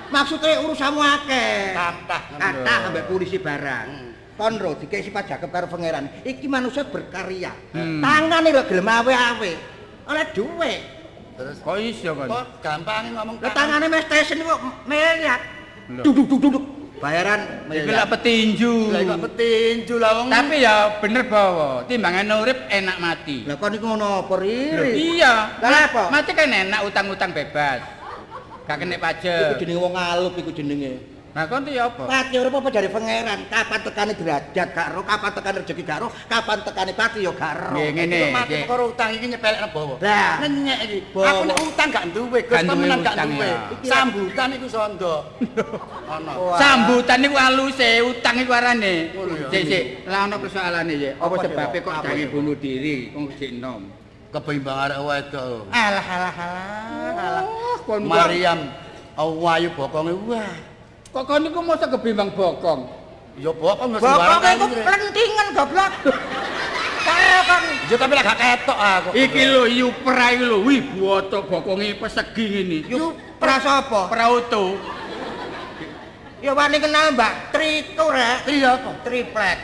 [0.09, 1.77] Maksudnya urusanmu akeh.
[1.77, 2.21] Kathah.
[2.35, 3.87] Kata ambek polisi barang.
[4.39, 6.07] Kon ro dikei sifat jagep karo pangeran.
[6.23, 7.51] Iki manusia berkarya.
[7.75, 7.99] Hmm.
[7.99, 9.51] Tangane lho gelem awe-awe.
[10.07, 10.81] Oleh dhuwit.
[11.35, 12.27] Terus Kok iso kon?
[12.27, 14.59] kok gampang ngomong Lah tangane mes stesen kok.
[14.63, 16.03] Loh.
[16.07, 16.63] Duduk duduk duduk.
[16.99, 18.95] Bayaran Iku lak petinju.
[18.95, 20.27] Lah kok petinju lah wong.
[20.31, 23.43] Tapi ya bener bahwa timbangan urip enak mati.
[23.43, 25.19] Lah kon iku ngono apa riri?
[25.19, 25.51] iya.
[25.59, 26.03] Lah apa?
[26.11, 27.83] Mati kan enak utang-utang bebas.
[28.67, 29.59] Gak kena Iku pajak.
[29.59, 31.18] jenenge wong alup iku jenenge.
[31.29, 32.09] Nah, kon ya apa?
[32.09, 33.39] Pati urip apa dari pangeran?
[33.53, 37.53] Kapan tekane derajat gak ro, kapan tekane rezeki gak ro, kapan tekane pati ya gak
[37.69, 37.77] ro.
[37.77, 38.19] Nggih, ngene.
[38.33, 39.95] Mati perkara utang iki nyepelekno bawa.
[40.01, 40.33] Lah.
[40.41, 40.99] Nenyek iki.
[41.13, 43.49] Aku nek utang gak duwe, Gus temenan gak duwe.
[43.85, 45.15] Sambutan iku sondo.
[46.13, 46.33] Ana.
[46.57, 49.13] Sambutan niku aluse, utang iku arane.
[49.53, 51.11] Sik sik, lah ono persoalane ya.
[51.21, 52.33] Apa sebabe kok Dik?
[52.33, 53.85] bunuh diri wong sik enom?
[54.33, 55.69] Kebimbang arek wedok.
[55.73, 57.45] Alah alah alah alah.
[57.85, 58.59] Kon Mariam
[59.17, 60.68] awayu bokonge wah.
[61.09, 62.85] Kok kon niku mosok kebimbang bokong?
[63.41, 64.85] Ya bokong wis Bokong sembarang iku kali.
[64.85, 65.91] plentingan goblok.
[67.01, 67.63] Karo kon.
[67.89, 69.09] Ya tapi lah gak ketok aku.
[69.17, 72.77] Iki lho Yupra iki lho, wih botok bokonge pesegi ngene.
[72.93, 74.05] Yuk, prasa apa?
[74.05, 74.77] Prauto.
[76.39, 78.37] Ya wani kenal Mbak Triku rek.
[78.45, 78.95] Iya kok.
[79.01, 79.59] Triplek.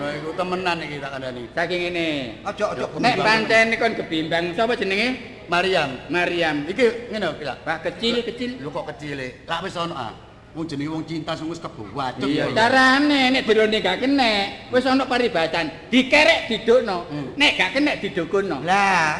[0.00, 1.42] Nah iku temenan iki tak kandhani.
[1.52, 2.08] Saking ngene.
[2.48, 5.20] Ojo ojo Nek pancen kon kebimbang sapa jenenge?
[5.52, 5.92] Mariam.
[6.08, 6.64] Mariam.
[6.64, 8.64] Iki ngene lho, Pak kecil kecil.
[8.64, 9.28] Lho kok kecil e.
[9.44, 10.29] Lah wis ono ah.
[10.50, 12.18] Wong jenenge wong cinta sing wis kebuwat.
[12.26, 15.70] Iya, carane nek dirone gak kena, wis ana paribasan.
[15.86, 17.06] Dikerek didukno.
[17.06, 17.38] Hmm.
[17.38, 18.58] Nek gak kena didukunno.
[18.66, 19.14] Lah,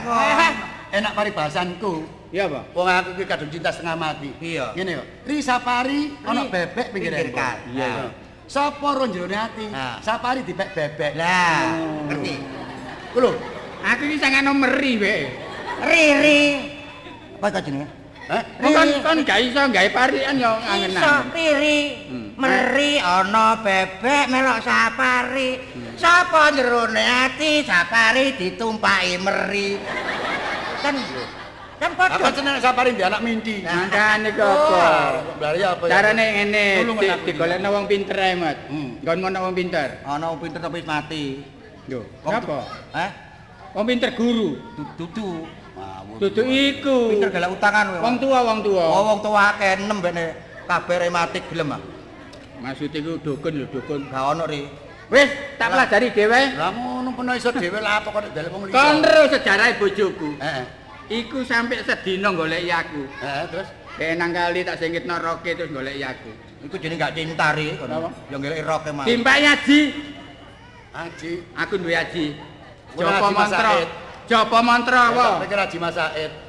[0.91, 2.19] enak paribasanku.
[2.35, 2.67] Iya apa?
[2.75, 4.31] Wong aku iki kadung cinta setengah mati.
[4.43, 4.75] Iya.
[4.75, 5.03] Ngene yo.
[5.27, 7.59] Ri sapari ana bebek pinggir Pinggir kal.
[7.75, 8.11] Iya.
[8.51, 9.71] Sapa ro jero ati?
[9.71, 10.03] Nah.
[10.03, 11.15] Sapari dipek bebek.
[11.15, 11.79] Lah,
[12.11, 12.35] ngerti.
[13.15, 13.31] Ku lho.
[13.87, 15.31] Aku iki sangat nomeri wae.
[15.87, 16.43] Riri.
[17.39, 18.00] Apa jenenge?
[18.31, 18.43] Hah?
[18.63, 21.35] Kon kon gak iso gawe parian yo Iso angen-angen.
[21.35, 21.81] riri.
[22.07, 22.29] Hmm.
[22.39, 25.59] Meri ana bebek melok sapari.
[25.99, 29.83] Sapa jerone ati sapari ditumpaki meri.
[30.79, 30.95] Kan
[31.83, 32.31] kan padha.
[32.31, 33.67] seneng sapari di anak minti.
[33.67, 34.87] Mangkane kok apa?
[35.43, 35.91] Bari apa ya?
[35.91, 36.65] Carane ngene,
[37.27, 38.57] digolekno wong pinter ae, Mat.
[38.71, 39.03] Hmm.
[39.03, 39.89] Nggon ngono wong pinter.
[40.07, 41.25] Ana wong pinter tapi wis mati.
[41.91, 42.59] Lho, Wong apa?
[42.95, 43.11] Hah?
[43.75, 44.55] Wong pinter guru.
[44.95, 45.51] Dudu.
[46.21, 47.17] Dudu iku.
[47.17, 48.01] Pinter galak utangan kowe.
[48.05, 48.85] Wong tua, wong tua.
[48.85, 50.25] Oh, wong tua akeh enem bene
[50.69, 51.81] kabeh rematik gelem ah.
[52.61, 54.05] Maksud iku dukun lho, dukun.
[54.13, 54.69] Gak ono ri.
[55.09, 56.61] Wis, tak pelajari dhewe.
[56.61, 58.77] Lah ngono peno iso dhewe lah apa kok dalem wong liya.
[58.77, 60.29] Kon ro sejarah bojoku.
[60.37, 60.65] Heeh.
[61.11, 63.03] Iku sampai sedina goleki aku.
[63.19, 66.31] Heeh, terus Kenang kali tak singkitno roke terus goleki aku.
[66.69, 67.81] Iku jenenge gak cintari Apa?
[67.81, 68.09] kono.
[68.29, 69.05] Ya ngeleki roke mah.
[69.09, 69.81] Timpai Haji,
[70.93, 71.33] Aji.
[71.57, 72.27] aku duwe Haji.
[72.95, 74.00] Ora Japa
[74.31, 75.43] Japa mantra apa?
[75.43, 75.99] Tak pikir Haji Mas.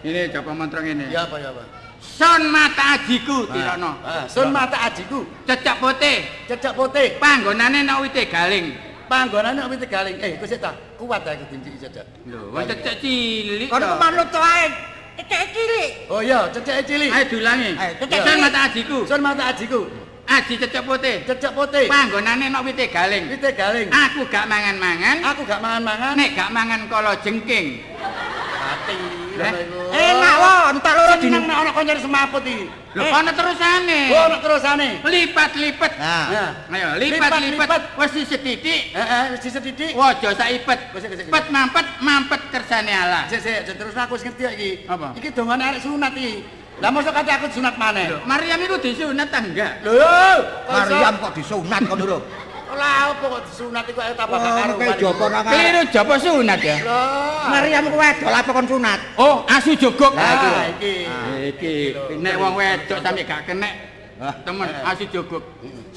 [0.05, 1.09] Ini japa mantra ngene.
[1.09, 1.65] Ya apa ya apa?
[2.01, 3.97] Son mata ajiku tirono.
[4.05, 5.25] Ah, sun mata ajiku.
[5.49, 6.29] Cecak putih.
[6.45, 7.17] Cecak putih.
[7.17, 8.91] Panggonane nek wite galing.
[9.11, 10.15] Panggonane wit galing.
[10.23, 10.71] Eh, kok sik ta?
[10.95, 12.07] Kuat aku dinci cecak.
[12.23, 13.67] Lho, wong cecak cilik.
[13.67, 14.65] Kono ku manut to ae.
[15.19, 15.89] cecek cilik.
[16.07, 17.11] Oh iya, cecek cilik.
[17.11, 17.71] Ayo diulangi.
[17.75, 18.39] Ayo, Sun cilik.
[18.39, 18.97] mata ajiku.
[19.03, 19.79] Sun mata ajiku.
[20.31, 21.15] Aji cecek putih.
[21.27, 21.85] Cecek putih.
[21.91, 23.27] Panggonane nok wite galing.
[23.27, 23.87] Wite galing.
[23.91, 25.17] Aku gak mangan-mangan.
[25.35, 26.15] Aku gak mangan-mangan.
[26.15, 27.83] Nek gak mangan kala jengking.
[28.61, 28.95] Mati.
[29.41, 29.51] Eh,
[29.91, 31.49] Enak wae, entar loro Seneng dina.
[31.49, 32.67] nek ana konyer semaput iki.
[32.95, 33.99] Lho ana terusane.
[34.11, 34.89] Oh, ana terusane.
[35.03, 35.91] Lipat-lipat.
[35.99, 37.81] Nah, Nah, Ayo lipat-lipat.
[37.99, 38.63] Wis sithik.
[38.95, 39.91] heeh, wis disedidik.
[39.91, 40.79] Waja saipet.
[41.27, 43.27] Pet mampet mampet kersane Allah.
[43.27, 44.71] Sik sik, terus aku wis ngerti iki.
[44.87, 46.60] Iki dongane arek sunat iki.
[46.81, 48.09] Lah mosok kate aku sunat maneh.
[48.09, 49.85] Lho, Maryam iku disunat ta enggak?
[49.85, 50.01] Lho,
[50.65, 52.17] Maryam kok disunat kok lho.
[52.71, 54.73] Lah apa kok disunat iku ayo tambah Oh, karo.
[54.81, 55.53] kayak Joko nang arek.
[55.53, 56.77] Keliru japa sunat ya?
[56.81, 58.99] Lah, Maryam ku wedok apa kon sunat?
[59.21, 60.13] Oh, asu jogok.
[60.17, 61.05] Lah iki.
[61.53, 61.73] Iki
[62.17, 63.90] nek wong wedok sampe gak kenek.
[64.21, 65.41] Temen asu jogok.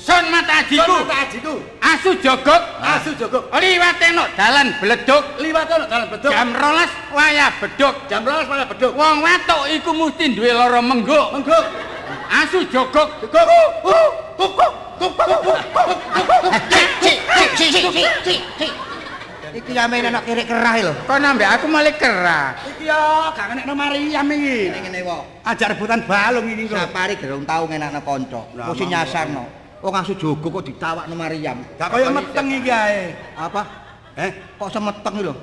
[0.01, 0.81] Sun mata ajiku.
[0.89, 1.55] Sun mata ajiku.
[1.77, 2.63] Asu jogok.
[2.81, 3.53] Asu jogok.
[3.53, 5.25] Liwate no dalan bleduk.
[5.45, 6.33] Liwat ono dalan beduk.
[6.33, 7.95] Jam rolas wayah beduk.
[8.09, 8.93] Jam 12 malah beduk.
[8.97, 11.37] Wong wedok iku mesti duwe lara mengguk.
[11.37, 11.65] Mengguk.
[12.33, 13.29] Asu jogok.
[13.29, 13.37] Guk.
[13.85, 14.09] Uh,
[14.41, 15.61] guk guk guk guk guk.
[16.73, 18.73] Cik, cik, cik, cik, cik, cik, cik,
[19.55, 20.93] Iki yamen anak kirik kerah lho.
[21.07, 22.59] Kok nambah aku malah kerah.
[22.75, 24.59] Iki yo gak ngenekno Maryam iki.
[24.67, 25.23] Ngene ngene wae.
[25.47, 26.75] Ajak rebutan balung iki kok.
[26.75, 28.43] Sapari gerung tau ngenakno kanca.
[28.51, 28.91] Mesti monggo.
[28.91, 29.45] nyasarno.
[29.79, 31.63] Wong asu jogo kok ditawakno Maryam.
[31.79, 33.15] Gak kaya meteng iki ae.
[33.39, 33.63] Apa?
[34.19, 35.35] Eh, Kok semeteng lho.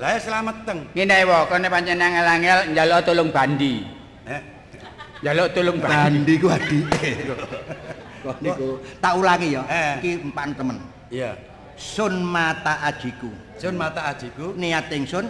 [0.00, 0.78] lah ya selamat teng.
[0.96, 3.84] Ngene wae, kene pancen angel-angel njaluk tulung bandi.
[4.24, 4.40] Eh,
[5.20, 6.16] Njaluk tulung bandi.
[6.24, 7.10] Bandi ku adike.
[8.24, 9.62] Kok niku tak ulangi ya.
[9.68, 9.92] Eh.
[10.00, 10.80] Iki empan temen.
[11.12, 11.36] iya.
[11.80, 13.28] Sun mata ajiku.
[13.60, 14.56] Sun mata ajiku.
[14.56, 15.26] Niat ingsun,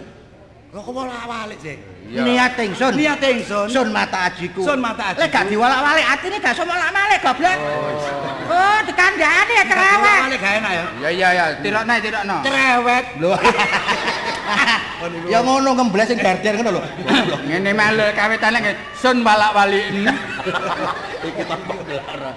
[0.71, 1.75] Kok kok malah walik sih?
[2.07, 2.23] Iya.
[2.23, 2.95] niat ingsun.
[2.95, 3.67] Niat ingsun.
[3.67, 4.63] Sun mata ajiku.
[4.63, 5.27] Sun mata ajiku.
[5.27, 7.57] Lek gak diwalak-walik atine gak iso molak-malik goblok.
[8.47, 10.19] Oh, dikandani ya cerewet.
[10.23, 10.83] Walik gak enak ya.
[11.03, 12.37] Ya ya ya, tirokno tirokno.
[12.47, 13.05] Cerewet.
[13.19, 13.31] Lho.
[15.35, 16.83] ya ngono ngembles sing garder ngono lho.
[17.51, 19.91] Ngene malu kawitane ngene, sun walak-walik.
[21.27, 22.31] Iki tampak belara.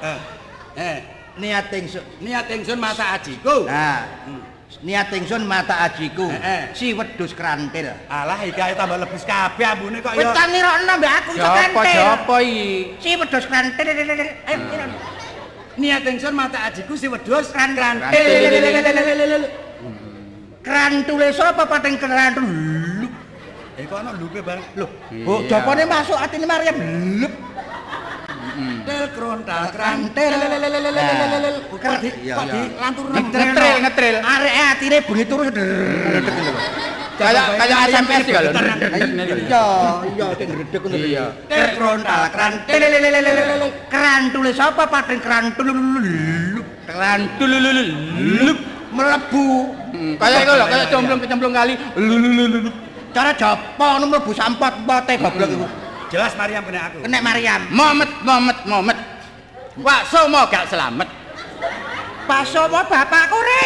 [0.74, 0.96] Eh,
[1.38, 2.02] Niat ingsun.
[2.18, 3.66] niat ingsun mata ajiku.
[3.70, 4.02] Nah,
[4.82, 6.26] niat ingsun mata ajiku.
[6.26, 6.62] Eh, eh.
[6.74, 7.92] Si wedhus krantil.
[8.10, 10.32] Alah iki ae tambah lebus kabeh ambune kok ya.
[10.34, 11.94] tak nirokno mbak aku iso kantil.
[11.94, 12.68] jopo iki?
[12.98, 13.86] Si wedhus kantil.
[13.86, 14.96] Ayo, nirokno.
[15.74, 19.42] Niat ingsun mata ajiku si wedhus Kran- krantil.
[20.64, 22.46] Krantule sapa pating krantul?
[23.74, 24.62] Eh kok ana lupe bareng.
[25.26, 25.50] Oh, Iya.
[25.50, 26.78] jopone masuk atine Maryam.
[27.18, 27.32] Lup.
[28.86, 30.32] Tel krontal Krantil.
[30.32, 31.54] krantil.
[31.74, 32.52] Kok di Iya, kok iya.
[32.54, 34.16] di lantur Ngetril ngetril.
[34.22, 35.42] Arek atine bengi turu.
[37.14, 38.50] Kayak kayak SMS iki lho.
[38.50, 39.64] Iya,
[40.02, 40.96] iya dredeg ngono.
[40.98, 41.24] Iya.
[41.46, 42.80] Tel krontal krantil.
[43.90, 45.68] Krantule sapa pating krantul?
[46.86, 47.52] Krantul.
[48.94, 49.46] Mlebu.
[50.22, 51.74] Kayak iku lho, kayak cemplung-cemplung kali.
[51.98, 52.70] Lululululu.
[53.14, 55.66] Cara jopo ngono mlebu sampot pote goblok iku.
[56.14, 56.98] Jelas Maryam kena aku.
[57.02, 57.60] Kenek Maryam.
[57.74, 58.98] Momet momet momet.
[59.82, 61.10] Wak somo gak selamat.
[62.30, 63.62] Baso mo bapakku re.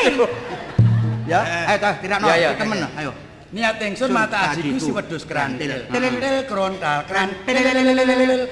[1.28, 1.68] Ya, Eh.
[1.68, 2.50] ayo ta tirakno Ya, ya.
[2.56, 3.12] temen ayo.
[3.52, 4.80] Niat ingsun Sun mata ajiku ajiku.
[4.80, 5.72] si wedhus krantil.
[5.92, 6.20] Krantil.
[6.20, 7.56] Tel krontal krantil.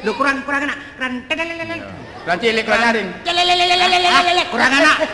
[0.05, 0.79] Lho kurang kurang enak.
[1.01, 1.37] Kantil.
[2.29, 3.09] Lan cilik lan nyaring.
[4.53, 4.97] Kurang anak.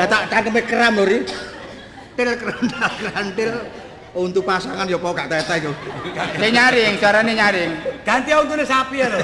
[0.00, 1.18] Datak cangkeme keram lho ri.
[2.16, 3.52] Til krantil krantil
[4.14, 5.72] untuk pasangan ya kok gak teteh yo.
[6.38, 7.70] Sing nyaring, suarane nyaring.
[8.06, 9.18] Ganti untune sapi ya lho.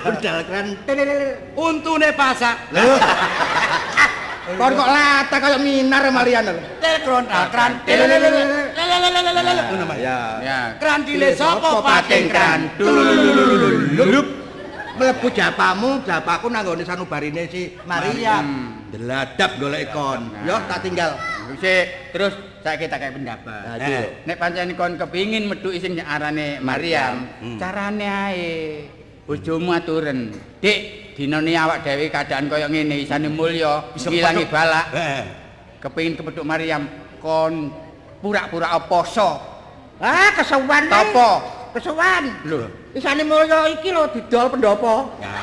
[0.00, 1.08] Krantil krantil.
[1.52, 2.56] Untune pasak.
[4.56, 6.60] Kon kok lata kaya minar Marian lho.
[6.80, 7.52] Tel krontal.
[9.68, 9.98] Ngono Mas.
[10.00, 10.18] Ya.
[10.40, 10.58] Ya.
[10.80, 13.04] Krantile sapa pating krantul.
[13.94, 14.28] Lulup.
[15.00, 18.76] Mlebu japamu, japaku nanggone sanubarine si Mariam.
[18.92, 20.28] Deladap golek kon.
[20.44, 21.16] Yo tak tinggal.
[21.56, 23.62] Sik, terus saiki tak kayak pendapat.
[23.80, 24.04] Nah.
[24.28, 28.48] Nek pancen kon kepingin metu sing arane Maryam, carane ae
[29.24, 30.34] bojomu aturen.
[30.60, 30.78] Dik,
[31.16, 34.52] dinane awak dhewe keadaan kaya ngene isane mulya, ngilangi kepethuk.
[34.52, 34.86] balak.
[34.92, 35.24] Heeh.
[35.80, 36.84] Kepingin kepethuk Maryam,
[37.22, 37.72] kon
[38.20, 39.40] pura-pura poso.
[40.00, 40.88] Ah, kesuwan.
[40.88, 41.28] Apa?
[41.76, 42.24] Kesuwan.
[42.48, 45.14] Lho, Isane mulya iki lho didol pendopo.
[45.22, 45.36] Ya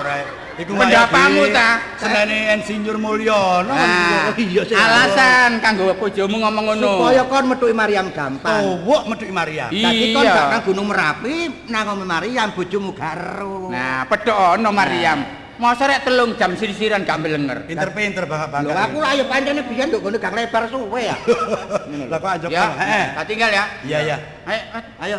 [0.00, 0.37] ora.
[0.58, 1.78] Iku Pendapamu, ta?
[2.02, 3.70] Senene insinyur Mulyono.
[3.70, 4.74] Nah, iya sih.
[4.74, 6.90] alasan kanggo bojomu ngomong ngono.
[6.98, 8.58] Supaya kon metuki Mariam gampang.
[8.58, 9.70] Tuwuk metuki Maryam.
[9.70, 10.34] Dadi kon Iya.
[10.34, 11.36] gak nang Gunung Merapi,
[11.70, 13.70] nang Ome Mariam bojomu garo.
[13.70, 15.18] Nah, pedhok ono Maryam.
[15.58, 17.62] Masa rek telung jam sirisiran gak melenger.
[17.62, 18.82] Pinter-pinter banget Lho banget.
[18.82, 21.16] aku lah ya pancene biyen nduk ngene gak lebar suwe ya.
[22.10, 22.50] Lah kok anjok.
[22.50, 23.04] Ya, Heeh.
[23.14, 23.64] tak tinggal ya.
[23.82, 24.16] Iya iya.
[24.42, 24.60] Ayo,
[24.98, 25.18] Ayo.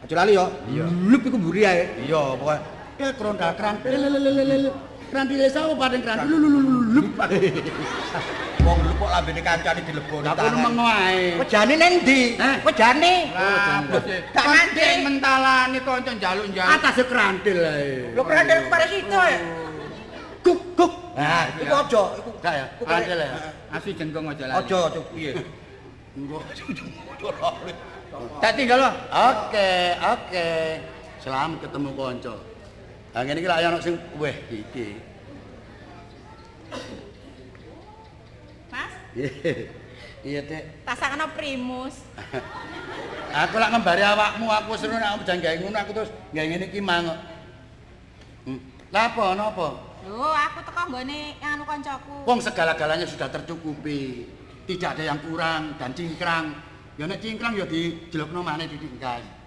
[0.00, 0.44] Aja lali yo.
[0.64, 0.84] Iya.
[0.88, 1.84] Lup iku mburi ae.
[2.04, 4.02] Iya, pokoke ya krontal krantil.
[5.08, 6.28] Krantile sapa pating krantil.
[6.28, 7.16] Lulup.
[8.66, 11.40] Wong lho kok lambene kancane dileboni Lah kono mengo ae.
[11.40, 12.20] Wejane ning ndi?
[12.66, 13.32] Wejane.
[14.34, 16.74] Gak mandek mentalane kanca njaluk-njaluk.
[16.76, 18.12] Atase krantil ae.
[18.12, 19.40] Lho kerandel kemarin situ ya.
[20.44, 20.92] Guk guk.
[21.16, 23.30] Nah, iku aja, iku Gak ya, krantil ya.
[23.72, 24.58] Asu jengkong aja lali.
[24.60, 25.32] aja aja piye.
[26.18, 26.38] Engko.
[28.44, 28.92] Tak tinggal wae.
[29.32, 29.70] Oke,
[30.04, 30.48] oke.
[31.24, 32.34] Selamat ketemu kanca.
[33.14, 35.00] Ha ngene iki lak ana sing weh iki.
[38.68, 38.92] Mas,
[40.26, 40.84] Iya, Dik.
[40.84, 42.04] tasakno primus.
[43.46, 46.72] Aku lak ngembari awakmu, aku seru nek aku jangan gawe ngono, aku terus gawe ngene
[46.72, 47.04] iki mang.
[48.48, 48.60] Hmm.
[48.88, 49.68] Lah apa, napa?
[50.08, 52.24] Lho, aku teko nggone anu kancaku.
[52.24, 54.24] Wong segala-galanya sudah tercukupi.
[54.64, 56.56] Tidak ada yang kurang dan cingkrang.
[56.96, 59.37] Ya nek cingkrang ya dijelokno maneh ditingkas.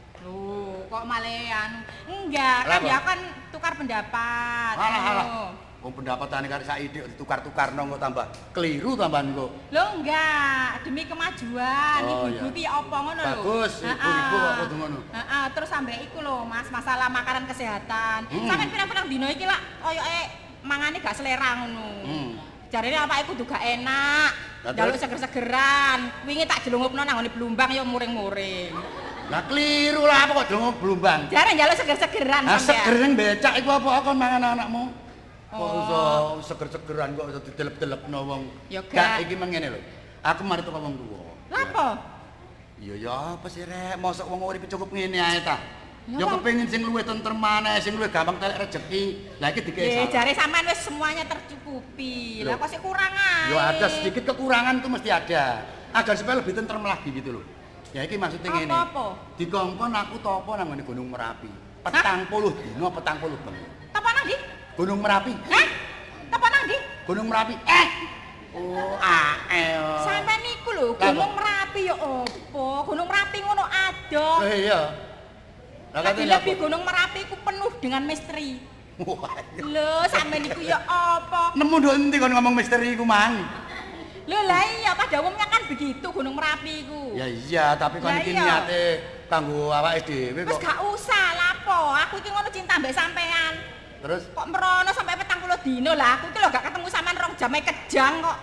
[0.91, 1.79] Kok malah anu.
[2.03, 2.91] Enggak, kan apa?
[2.91, 4.75] ya kan tukar pendapat.
[4.75, 5.23] Alah, alah.
[5.23, 5.45] Anu.
[5.81, 9.49] Wong pendapatane karo saiki ditukar-tukarno kok tambah keliru tambahan kok.
[9.71, 12.01] Lho enggak, demi kemajuan.
[12.05, 12.69] Oh, Ibu-ibu iya.
[12.75, 13.33] apa ngono lho.
[13.39, 14.99] Bagus, ibu-ibu kok kudu ngono.
[15.09, 18.29] Heeh, terus sampe iku lho, Mas, masalah makanan kesehatan.
[18.29, 18.45] Hmm.
[18.45, 20.19] Sampeyan pirang-pirang dino iki lak koyoke
[20.61, 21.89] mangane gak selera ngono.
[22.03, 22.29] Hmm.
[22.67, 24.31] Jarene awake kudu gak enak.
[24.75, 26.27] Jaluk seger-segeran.
[26.27, 29.00] Wingi tak jelungupno nang ngone Blumbang ya muring-muring.
[29.31, 31.31] Lah keliru lah apa kok dongo blumbang.
[31.31, 32.83] Jare njaluk seger-segeran Lah sampeyan.
[32.83, 34.83] seger ning becak iku apa kon mangan anakmu?
[35.47, 35.79] Kok Oh.
[35.79, 35.99] iso
[36.51, 38.41] seger-segeran kok iso didelep-delepno wong.
[38.67, 39.79] Ya, Gak iki mengene lho.
[40.21, 41.31] Aku mari teko wong tuwa.
[41.47, 41.87] Apa?
[42.75, 45.57] Iya ya apa sih rek, mosok wong urip cukup ngene ae ta.
[46.09, 49.37] Ya, kepengin sing luwih tentrem maneh, sing luwih gampang telek rezeki.
[49.37, 52.41] Lah iki dikei Eh, jare sampean wis semuanya tercukupi.
[52.43, 53.53] Lah kok sik kurang ae.
[53.53, 55.61] Ya ada sedikit kekurangan itu mesti ada.
[55.93, 57.45] Agar supaya lebih tentrem lagi gitu loh.
[57.91, 58.71] Ya iki maksudnya ngene.
[58.71, 59.05] Apa-apa?
[59.35, 61.51] Dikongkon aku topo nang ngene Gunung Merapi.
[61.83, 63.67] Petang puluh dino, petang puluh bengi.
[63.91, 64.37] Apa nang ndi?
[64.79, 65.33] Gunung Merapi.
[65.51, 65.67] Hah?
[66.31, 66.77] Apa nang ndi?
[67.03, 67.55] Gunung Merapi.
[67.67, 67.87] Eh.
[68.51, 69.85] Oh, ael.
[70.03, 72.83] Sampai niku lho, Gunung Merapi ya opo?
[72.87, 74.43] Gunung Merapi ngono adoh.
[74.47, 74.81] Eh iya.
[75.91, 78.59] Lah katanya lebih Gunung Merapi ku penuh dengan misteri.
[79.59, 81.55] Lho, sampe niku ya apa?
[81.59, 83.39] Nemu nduk endi kon ngomong misteri iku, Mang?
[84.31, 87.11] Lho lah iya pada umumnya kan begitu Gunung Merapi ku.
[87.11, 88.83] Ya iya, tapi Lah iki niate
[89.27, 90.63] kanggo awake dhewe Wis kok.
[90.63, 93.59] gak usah lapo, aku iki ngono cinta mbek sampean.
[93.99, 97.33] Terus Kok merono sampai petang puluh dino lah, aku iki lho gak ketemu sampean rong
[97.35, 98.37] jam ae kejang kok.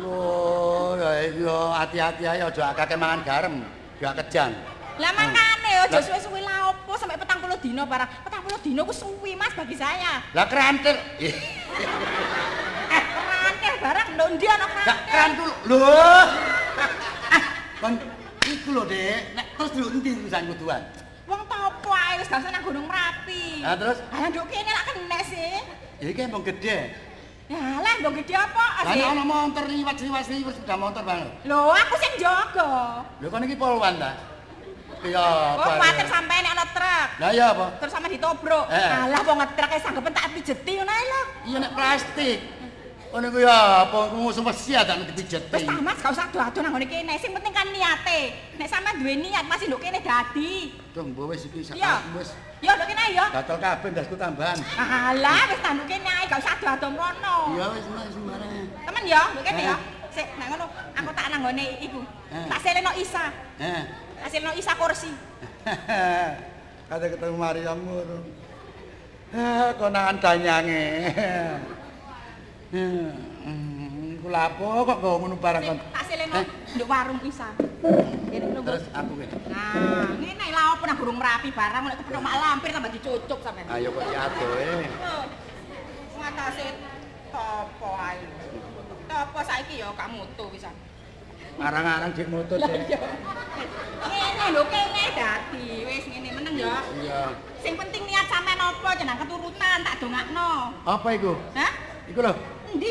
[0.00, 3.54] Loh, ya iya hati-hati ae aja akeh mangan garam,
[4.00, 4.56] gak kejang.
[4.96, 8.08] Lah makane aja Lah- suwe-suwe lah opo sampai petang puluh dino barang.
[8.24, 10.24] Petang puluh dino ku suwi mas bagi saya.
[10.32, 10.96] Lah krantil.
[14.20, 14.96] Eh, ndok ndi ana Gak keranteh.
[15.08, 15.50] krantil.
[15.64, 16.24] Loh.
[17.32, 17.42] Ah,
[17.80, 17.92] kon
[18.44, 19.20] iku lho, Dek.
[19.32, 20.82] Nek terus dulu endi urusan kuduan?
[21.24, 23.64] Wong topo ae wis gak usah nang Gunung Merapi.
[23.64, 23.96] Ah, terus?
[24.12, 25.56] Lah ndok kene lak kenek sih.
[26.04, 26.78] Ya iki emang gede.
[27.48, 29.00] Ya lah ndok gede apa Lah sih?
[29.00, 31.30] ana montor liwat-liwat liwat sepeda motor banget.
[31.48, 33.00] Lho, aku sing jaga.
[33.24, 34.12] Lho kon iki polwan ta?
[35.00, 35.80] Oh, apa?
[35.80, 37.08] kuwatir sampean nek ana truk.
[37.24, 37.66] Lah iya apa?
[37.80, 38.68] Terus sampe ditobrok.
[38.68, 38.90] Eh.
[39.00, 41.22] Alah wong ngetrek sanggepen tak pijeti ngono ae lho.
[41.48, 42.38] Iya nek plastik.
[43.10, 45.50] Kon iku ya apa musuh mesti ada nek dipijeti.
[45.50, 47.14] Wis ta Mas, gak usah ado-ado nang ngene kene.
[47.18, 48.20] Sing penting kan niate.
[48.54, 50.70] Nek sampean duwe niat masih ndok kene dadi.
[50.94, 51.74] Dong, mbok wis iki sak
[52.14, 52.30] wis
[52.62, 53.26] Ya ndok kene ya.
[53.34, 54.54] gatel kabeh ndasku tambahan.
[54.78, 57.36] Alah, wis ta ndok kene ae, gak usah ado-ado mrono.
[57.58, 58.50] Iya wis wis sembarang.
[58.86, 59.74] Temen ya, ndok kene ya.
[59.74, 59.78] Eh.
[60.14, 62.00] Sik, nek ngono aku tak nang ngene iku.
[62.30, 62.46] Eh.
[62.46, 63.24] Tak seleno Isa.
[63.58, 63.82] Eh.
[64.22, 65.10] Tak seleno Isa kursi.
[66.90, 68.16] Kata ketemu Maryam ngono.
[69.34, 70.82] Eh, konangan danyange.
[72.70, 75.78] Hmm, kula apa kok nggawa ngono barang kon.
[75.90, 76.46] Tak seleno Eh.
[76.78, 77.50] ndok warung Isa.
[78.30, 78.62] Kene lho.
[78.62, 79.34] Terus aku kene.
[79.50, 83.66] Nah, ngene lah opo nang Gunung Merapi barang nek kepethuk mak lampir tambah dicucuk sampean.
[83.74, 84.86] Ayo kok diadoe.
[85.02, 85.24] Oh,
[86.14, 86.64] Ngatasi
[87.34, 88.22] topo ae.
[89.10, 90.74] Topo saiki ya gak mutu pisan.
[91.58, 92.70] Arang-arang dik dek.
[92.86, 93.00] iya.
[93.98, 96.78] Ngene lho kene dadi wis ngene meneng ya.
[97.02, 97.22] Iya.
[97.58, 100.70] Sing penting niat sampean apa jeneng keturutan tak dongakno.
[100.86, 101.34] Apa iku?
[101.58, 101.72] Hah?
[102.06, 102.59] Iku lho.
[102.70, 102.90] Endi?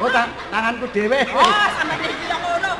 [0.00, 1.20] Oh, tang tanganku dhewe.
[1.36, 2.72] Oh, sampean iki yo ngono.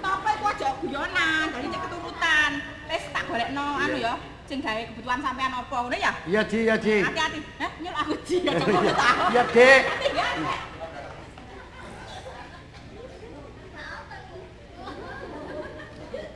[0.00, 2.50] Kok apa iku aja guyonan, dari cek keturutan.
[2.88, 4.14] Wis tak golekno anu ya,
[4.46, 6.12] sing gawe kebutuhan sampean apa ngono ya.
[6.30, 7.02] Iya, Ji, iya, Ji.
[7.02, 7.40] Hati-hati.
[7.58, 9.10] Hah, nyul aku ji ngono ta.
[9.34, 9.82] Iya, Dek.
[10.14, 10.28] Ya.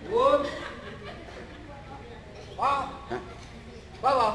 [0.08, 0.40] Bun.
[2.58, 2.82] Pak.
[4.02, 4.28] Bawa.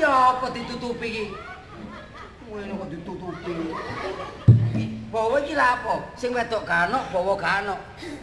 [0.00, 1.26] Iki apa ditutupi iki?
[2.48, 3.52] Ngono kok ditutupi.
[5.12, 6.16] Bawa iki lha apa?
[6.16, 7.76] Sing wedok kanok, bawa kanok.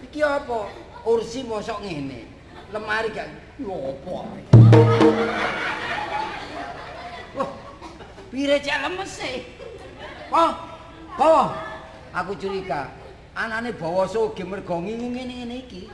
[0.10, 0.74] Iki apa?
[1.06, 2.26] Kursi mosok ngene.
[2.74, 3.30] Lemari gak
[3.62, 4.26] yo apa?
[8.34, 9.46] Pire cek lemes sih.
[10.34, 10.58] Oh,
[11.14, 11.62] bawa.
[12.10, 12.90] Aku curiga.
[13.38, 15.94] Anane bawa soge mergo ngingu ngene-ngene iki.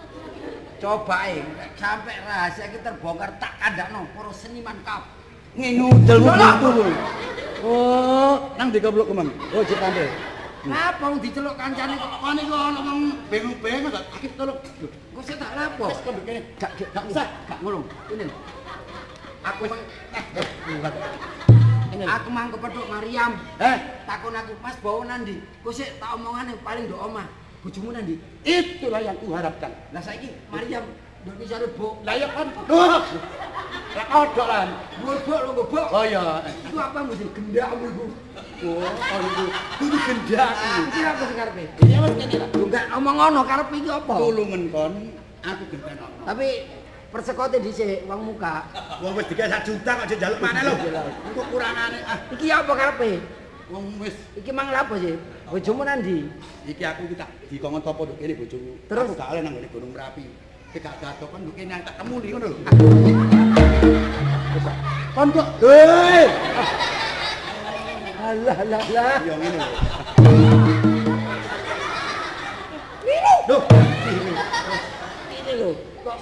[0.80, 1.44] Coba e,
[1.76, 5.22] sampai rahasia iki terbongkar tak kandakno para seniman kap.
[5.54, 6.70] Ngingu delmu gitu.
[7.64, 9.30] Oh, nang di goblok kemang.
[9.54, 10.10] Oh, cek tampil.
[10.64, 14.60] Napa wong diceluk kancane kok Kok niku ana wong bingung-bingung kok akif tolong.
[14.60, 15.91] Loh, kok sik tak lapo?
[15.91, 16.41] Wis kok kene.
[16.56, 17.84] Gak gak gak usah, gak ngulung.
[18.12, 18.26] Ini.
[19.43, 19.82] Aku mang
[20.16, 20.93] eh Kuat.
[21.93, 22.04] Ini.
[22.08, 23.32] aku mang kepethuk Mariam.
[23.60, 23.78] Eh,
[24.08, 25.36] Takon aku, Mas bawa nandi?
[25.62, 27.28] Kok sik tak omongane paling ndok omah.
[27.64, 28.16] Bojomu nandi?
[28.43, 29.72] itulah yang kuharapkan.
[29.95, 30.84] Lah saiki Mariam
[31.24, 31.93] ndok bisa rebuk.
[32.03, 32.28] Lah ya.
[32.67, 32.99] Duh.
[33.93, 34.69] Lah kodok lan.
[34.99, 35.88] Bobok lho bobok.
[35.95, 36.43] Oh iya.
[36.67, 38.05] Itu apa mesti gendakmu iku?
[38.63, 39.45] Oh, oh itu.
[39.80, 40.51] Kudu gendak.
[40.91, 41.63] Iki apa sing karepe?
[41.88, 42.49] Ya wis kene lah.
[42.51, 44.13] Lho gak omong ngono karepe iki apa?
[44.19, 44.93] Tulungan kon,
[45.45, 46.24] aku gendak ono.
[46.28, 46.47] Tapi
[47.13, 48.67] persekote dhisik wong muka.
[48.99, 50.74] Wong wis digawe 1 juta kok njaluk maneh lho.
[51.32, 52.17] Engko kurangane ah.
[52.36, 53.11] Iki apa karepe?
[53.71, 55.15] Wong wis Iki mang lapo sih?
[55.47, 56.26] Bojomu nandi?
[56.65, 58.34] iki aku iki tak dikongon topo nduk kene.
[58.89, 59.05] Terus?
[59.05, 60.26] aku gak oleh nang ngene Gunung Merapi.
[60.74, 62.57] Gak gato kon nduk kene tak ngono lho.
[65.13, 66.26] Kon kok hei.
[68.17, 69.17] Alah alah alah.
[69.21, 69.69] Ya ngene lho.
[73.45, 73.61] Duh.
[75.30, 75.69] Ini lho.
[76.01, 76.17] Kok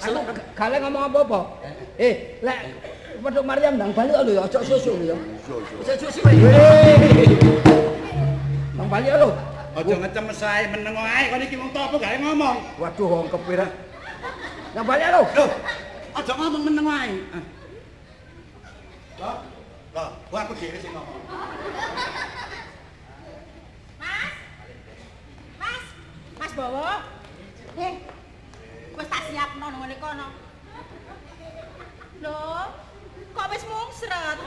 [0.00, 1.40] Aku gale ngomong apa-apa.
[2.00, 2.58] Eh, lek
[3.20, 5.16] Peduk Maryam ndang balik lho ya, aja susu lho ya.
[5.84, 6.24] Aja susu.
[8.80, 9.55] Ndang balik lho.
[9.76, 12.80] Aja ngecem sae meneng ae kon iki wong topo gawe ngomong.
[12.80, 13.68] Waduh, wong kepira.
[14.72, 15.20] Ndang balik lho.
[15.36, 15.50] Loh,
[16.16, 17.12] aja ngomong meneng ae.
[17.36, 17.44] Ah.
[19.20, 19.36] Loh,
[19.92, 21.20] loh, kok aku dhewe sing ngomong.
[24.00, 24.32] Mas.
[25.60, 25.84] Mas.
[26.40, 26.88] Mas Bowo.
[27.76, 27.94] Eh.
[28.96, 30.28] Wis tak siapno nang ngene kono.
[32.24, 32.40] Lho,
[33.36, 34.38] kok wis mungsret?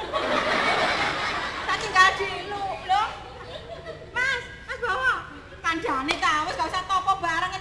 [1.69, 3.28] Tak tinggal dulu, lho.
[5.69, 7.53] Kandhane ta wis gak usah topo bareng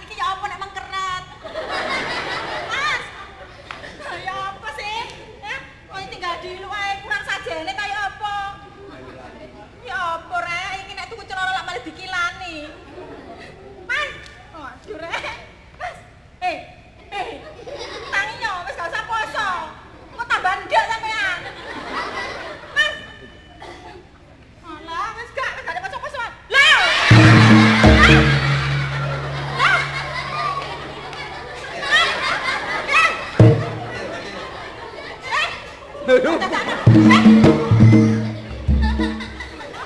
[36.09, 36.17] Eh.
[36.17, 36.41] Eh.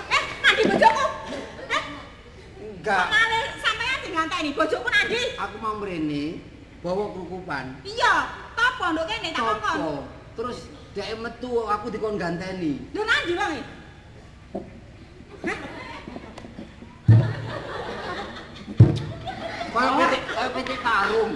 [0.08, 1.06] Eh, Andi bojoku.
[1.68, 1.84] Eh,
[2.64, 3.12] Enggak.
[3.12, 5.36] kemana sampean sing nganteni bojoku Andi?
[5.36, 6.40] Aku mau mrene
[6.80, 7.76] bawa kerukupan.
[7.84, 8.14] Iya,
[8.56, 9.76] topo nduk kene tak kongkon.
[9.76, 9.94] Topo.
[10.40, 10.58] Terus
[10.96, 12.80] dhek metu aku dikon ganteni.
[12.96, 13.60] Lho Andi wae.
[19.76, 21.32] Kaya pitik, kaya pitik karung.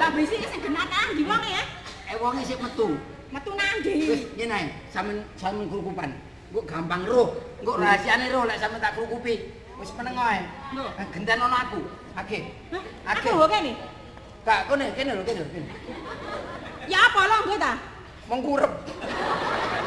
[0.00, 1.62] Lah bisike sing genah Andi wong ya.
[2.08, 2.96] Eh wonge sik metu.
[3.30, 3.94] Metu Nandi.
[4.10, 6.10] Wis ngene ae, sampean sampean kerukupan.
[6.50, 7.28] Engko gampang roh.
[7.62, 9.54] Engko rahasiane roh lek sampean tak kerukupi.
[9.78, 10.42] Wis meneng ae.
[10.74, 10.84] Lho.
[10.98, 11.80] Eh, Genten ono aku.
[12.18, 12.26] Hah?
[12.26, 12.38] Age.
[13.06, 13.72] Aku kok kene.
[14.42, 15.46] Kak kene kene lho kene.
[16.90, 17.72] Ya apa lo nggo ta?
[18.26, 18.72] Mengkurep.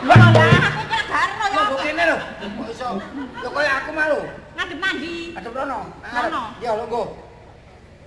[0.07, 1.61] Lho lah aku kira garno ya.
[1.67, 2.17] Lho kene lho.
[2.47, 2.89] Kok iso?
[3.43, 4.19] Lho kaya aku malu.
[4.55, 5.15] Ngadep Nandi.
[5.35, 5.79] Ada Brono.
[5.99, 6.43] Brono.
[6.63, 7.03] Ya lho nggo.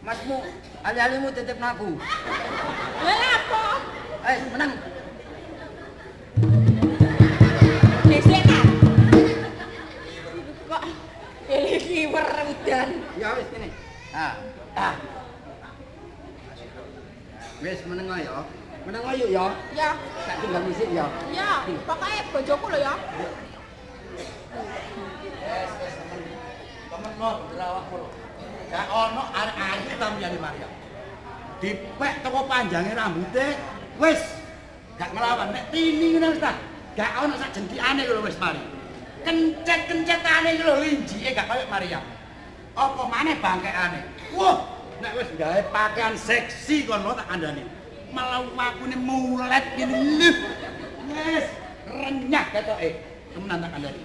[0.01, 0.37] Masmu
[0.81, 1.89] ali-alimu titip aku.
[3.05, 3.63] Lah apa?
[4.27, 4.73] Eh, menang.
[12.05, 12.89] Werudan.
[13.17, 13.69] Ya wis kene.
[14.13, 14.35] Ah.
[14.77, 14.95] Ah.
[17.65, 18.45] Wis meneng ae ya.
[18.85, 19.47] Meneng ae yuk ya.
[19.73, 19.91] Ya,
[20.29, 21.07] Tak tinggal misik ya.
[21.33, 22.95] ya, pokoknya bojoku lho ya.
[26.91, 28.09] Temen lo berawakmu lho.
[28.67, 30.69] Gak ono arek ayu ta miyane Maria.
[31.63, 33.57] Dipek teko panjange rambuté,
[33.97, 34.21] wis
[35.01, 36.53] gak ngelawan nek tini ngono wis ta.
[36.99, 38.61] Gak ono sak jentikane lho wis mari.
[39.27, 41.99] Kencet-kencetane lho linjike gak koyo Maria.
[42.79, 44.01] Apa maneh bangkekane?
[44.39, 44.71] Wah,
[45.03, 47.67] nek wis gawe pakaian seksi kon lo tak kandhani.
[48.15, 50.37] Malah wakune mulet ngene lip.
[51.11, 51.47] Wis
[51.91, 53.03] renyah ketoke.
[53.35, 54.01] Temenan tak kandhani.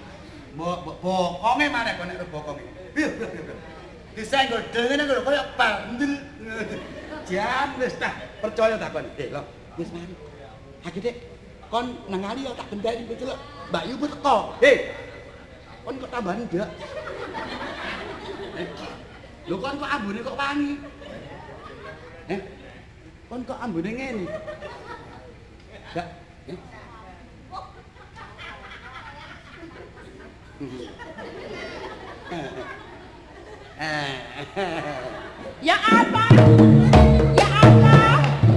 [0.58, 2.66] Mbok mbok bokonge maneh kon nek bokonge.
[2.90, 3.54] Piye piye piye.
[4.18, 6.12] Disenggol dengene lho koyo bandel.
[7.30, 8.10] Jan wis tah
[8.42, 9.06] percaya tak kon.
[9.22, 9.46] Eh lho,
[9.78, 9.86] wis.
[10.82, 11.14] Aku Dik,
[11.70, 13.38] kon nang ali tak gendani kowe celuk.
[13.70, 14.36] Mbak Yu teko.
[14.58, 14.76] Hei.
[15.82, 16.70] Kon kok tambahan ndak?
[18.60, 18.68] Eh,
[19.50, 20.72] Lho kon kok ambune kok wangi?
[22.30, 22.40] Eh?
[23.28, 24.24] Kon kok ambune ngene?
[25.92, 26.08] Ndak.
[26.50, 26.58] Eh?
[35.62, 36.24] Ya apa?
[37.38, 37.94] Ya apa?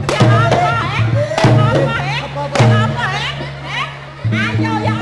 [0.10, 1.02] Ya apa, eh?
[2.26, 2.74] Apa, eh?
[2.86, 3.34] Apa, eh?
[3.70, 3.88] Eh?
[4.34, 4.95] Ayo, ya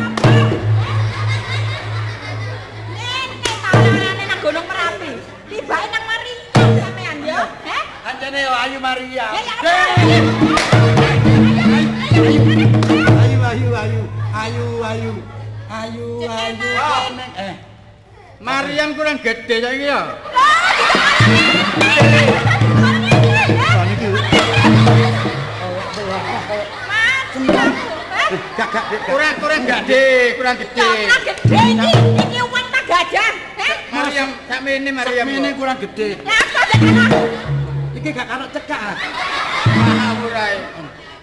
[8.43, 9.27] Kancane yo Ayu Maria.
[9.31, 9.47] Ayo,
[12.19, 12.71] ayo, ayo.
[13.23, 14.01] Ayu ayu ayu.
[14.35, 15.13] Ayu ayu.
[15.71, 16.67] Ayu ayu.
[16.75, 17.07] Wah,
[17.39, 17.53] Eh,
[18.43, 19.99] Mariam kurang gede saiki ya.
[28.57, 29.01] gak gak gak.
[29.07, 30.05] Kurang kurang gede,
[30.37, 30.89] kurang gede.
[31.07, 31.91] Kurang gede iki,
[32.23, 33.33] iki uang tak gajah.
[33.59, 33.75] Eh?
[33.93, 35.25] Mariam sakmene Mariam.
[35.29, 36.19] Ini kurang gede.
[36.25, 37.62] Lah tekan
[38.03, 38.95] Iki gak karo cekak.
[39.63, 40.45] Mahal ora.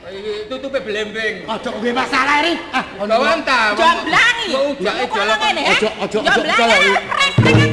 [0.09, 1.45] Iki tutupe blembing.
[1.45, 2.57] Ojo kuwi masalah ini.
[2.73, 3.77] Ah, Bawang ta.
[3.77, 4.47] Jomblangi.
[4.49, 5.37] Kok ujake Kok jalan.
[5.39, 5.71] ngene, eh?
[5.71, 7.71] Ojo- ojo- ojo- Jomblangi, ojo- prek, prek.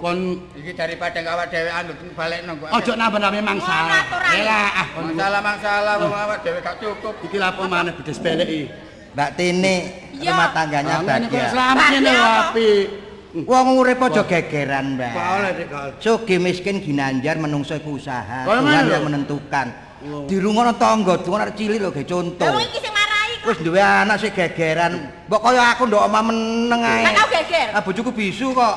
[0.00, 0.18] kon
[0.56, 2.68] Iki daripada awak dhewe anu balekno kok.
[2.72, 4.00] ojo nambah-nambah masalah.
[4.00, 4.28] Ora, ora.
[4.32, 7.14] Elah, ah kon Masalah masalah wong awak dhewe gak cukup.
[7.28, 8.64] iki lapo maneh bedes pelek iki.
[9.12, 9.76] Mbak Tini
[10.16, 11.46] rumah tangganya Ah, bahagia.
[11.52, 12.32] selamat ngene apa?
[12.48, 12.86] apik.
[13.28, 15.12] Wong urip aja gegeran, Mbak.
[15.12, 15.66] Gak oleh Dik.
[15.68, 15.88] Kal.
[16.00, 18.48] Sugih miskin ginanjar menungso iku usaha.
[18.48, 19.68] Tuhan yang menentukan.
[20.08, 20.24] Oh.
[20.24, 22.46] Dirungono tangga, dungono arek cilik lho ge contoh.
[22.46, 23.46] Lah wong iki sing marahi kok.
[23.50, 25.10] Wis duwe anak sing gegeran.
[25.28, 27.04] Mbok kaya aku ndok omah meneng ae.
[27.04, 27.68] Lah kau geger.
[27.74, 28.76] Ah bojoku bisu kok.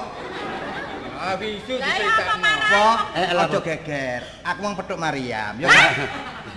[1.22, 2.52] Ah bisu Apa?
[2.74, 2.97] kok?
[3.16, 4.22] Eh, aja geger.
[4.41, 5.54] Aku mau petuk Mariam.
[5.62, 5.70] Ya.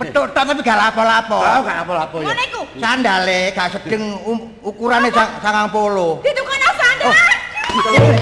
[0.01, 1.39] petuk tok tapi gak lapo-lapo.
[1.39, 2.25] Oh, gak apa-apa ya.
[2.27, 2.61] Ngono iku.
[2.81, 4.03] Sandale gak sedeng
[4.65, 6.25] ukurane sang- 90.
[6.25, 7.44] Ditukono sandal.
[7.77, 8.15] Oh!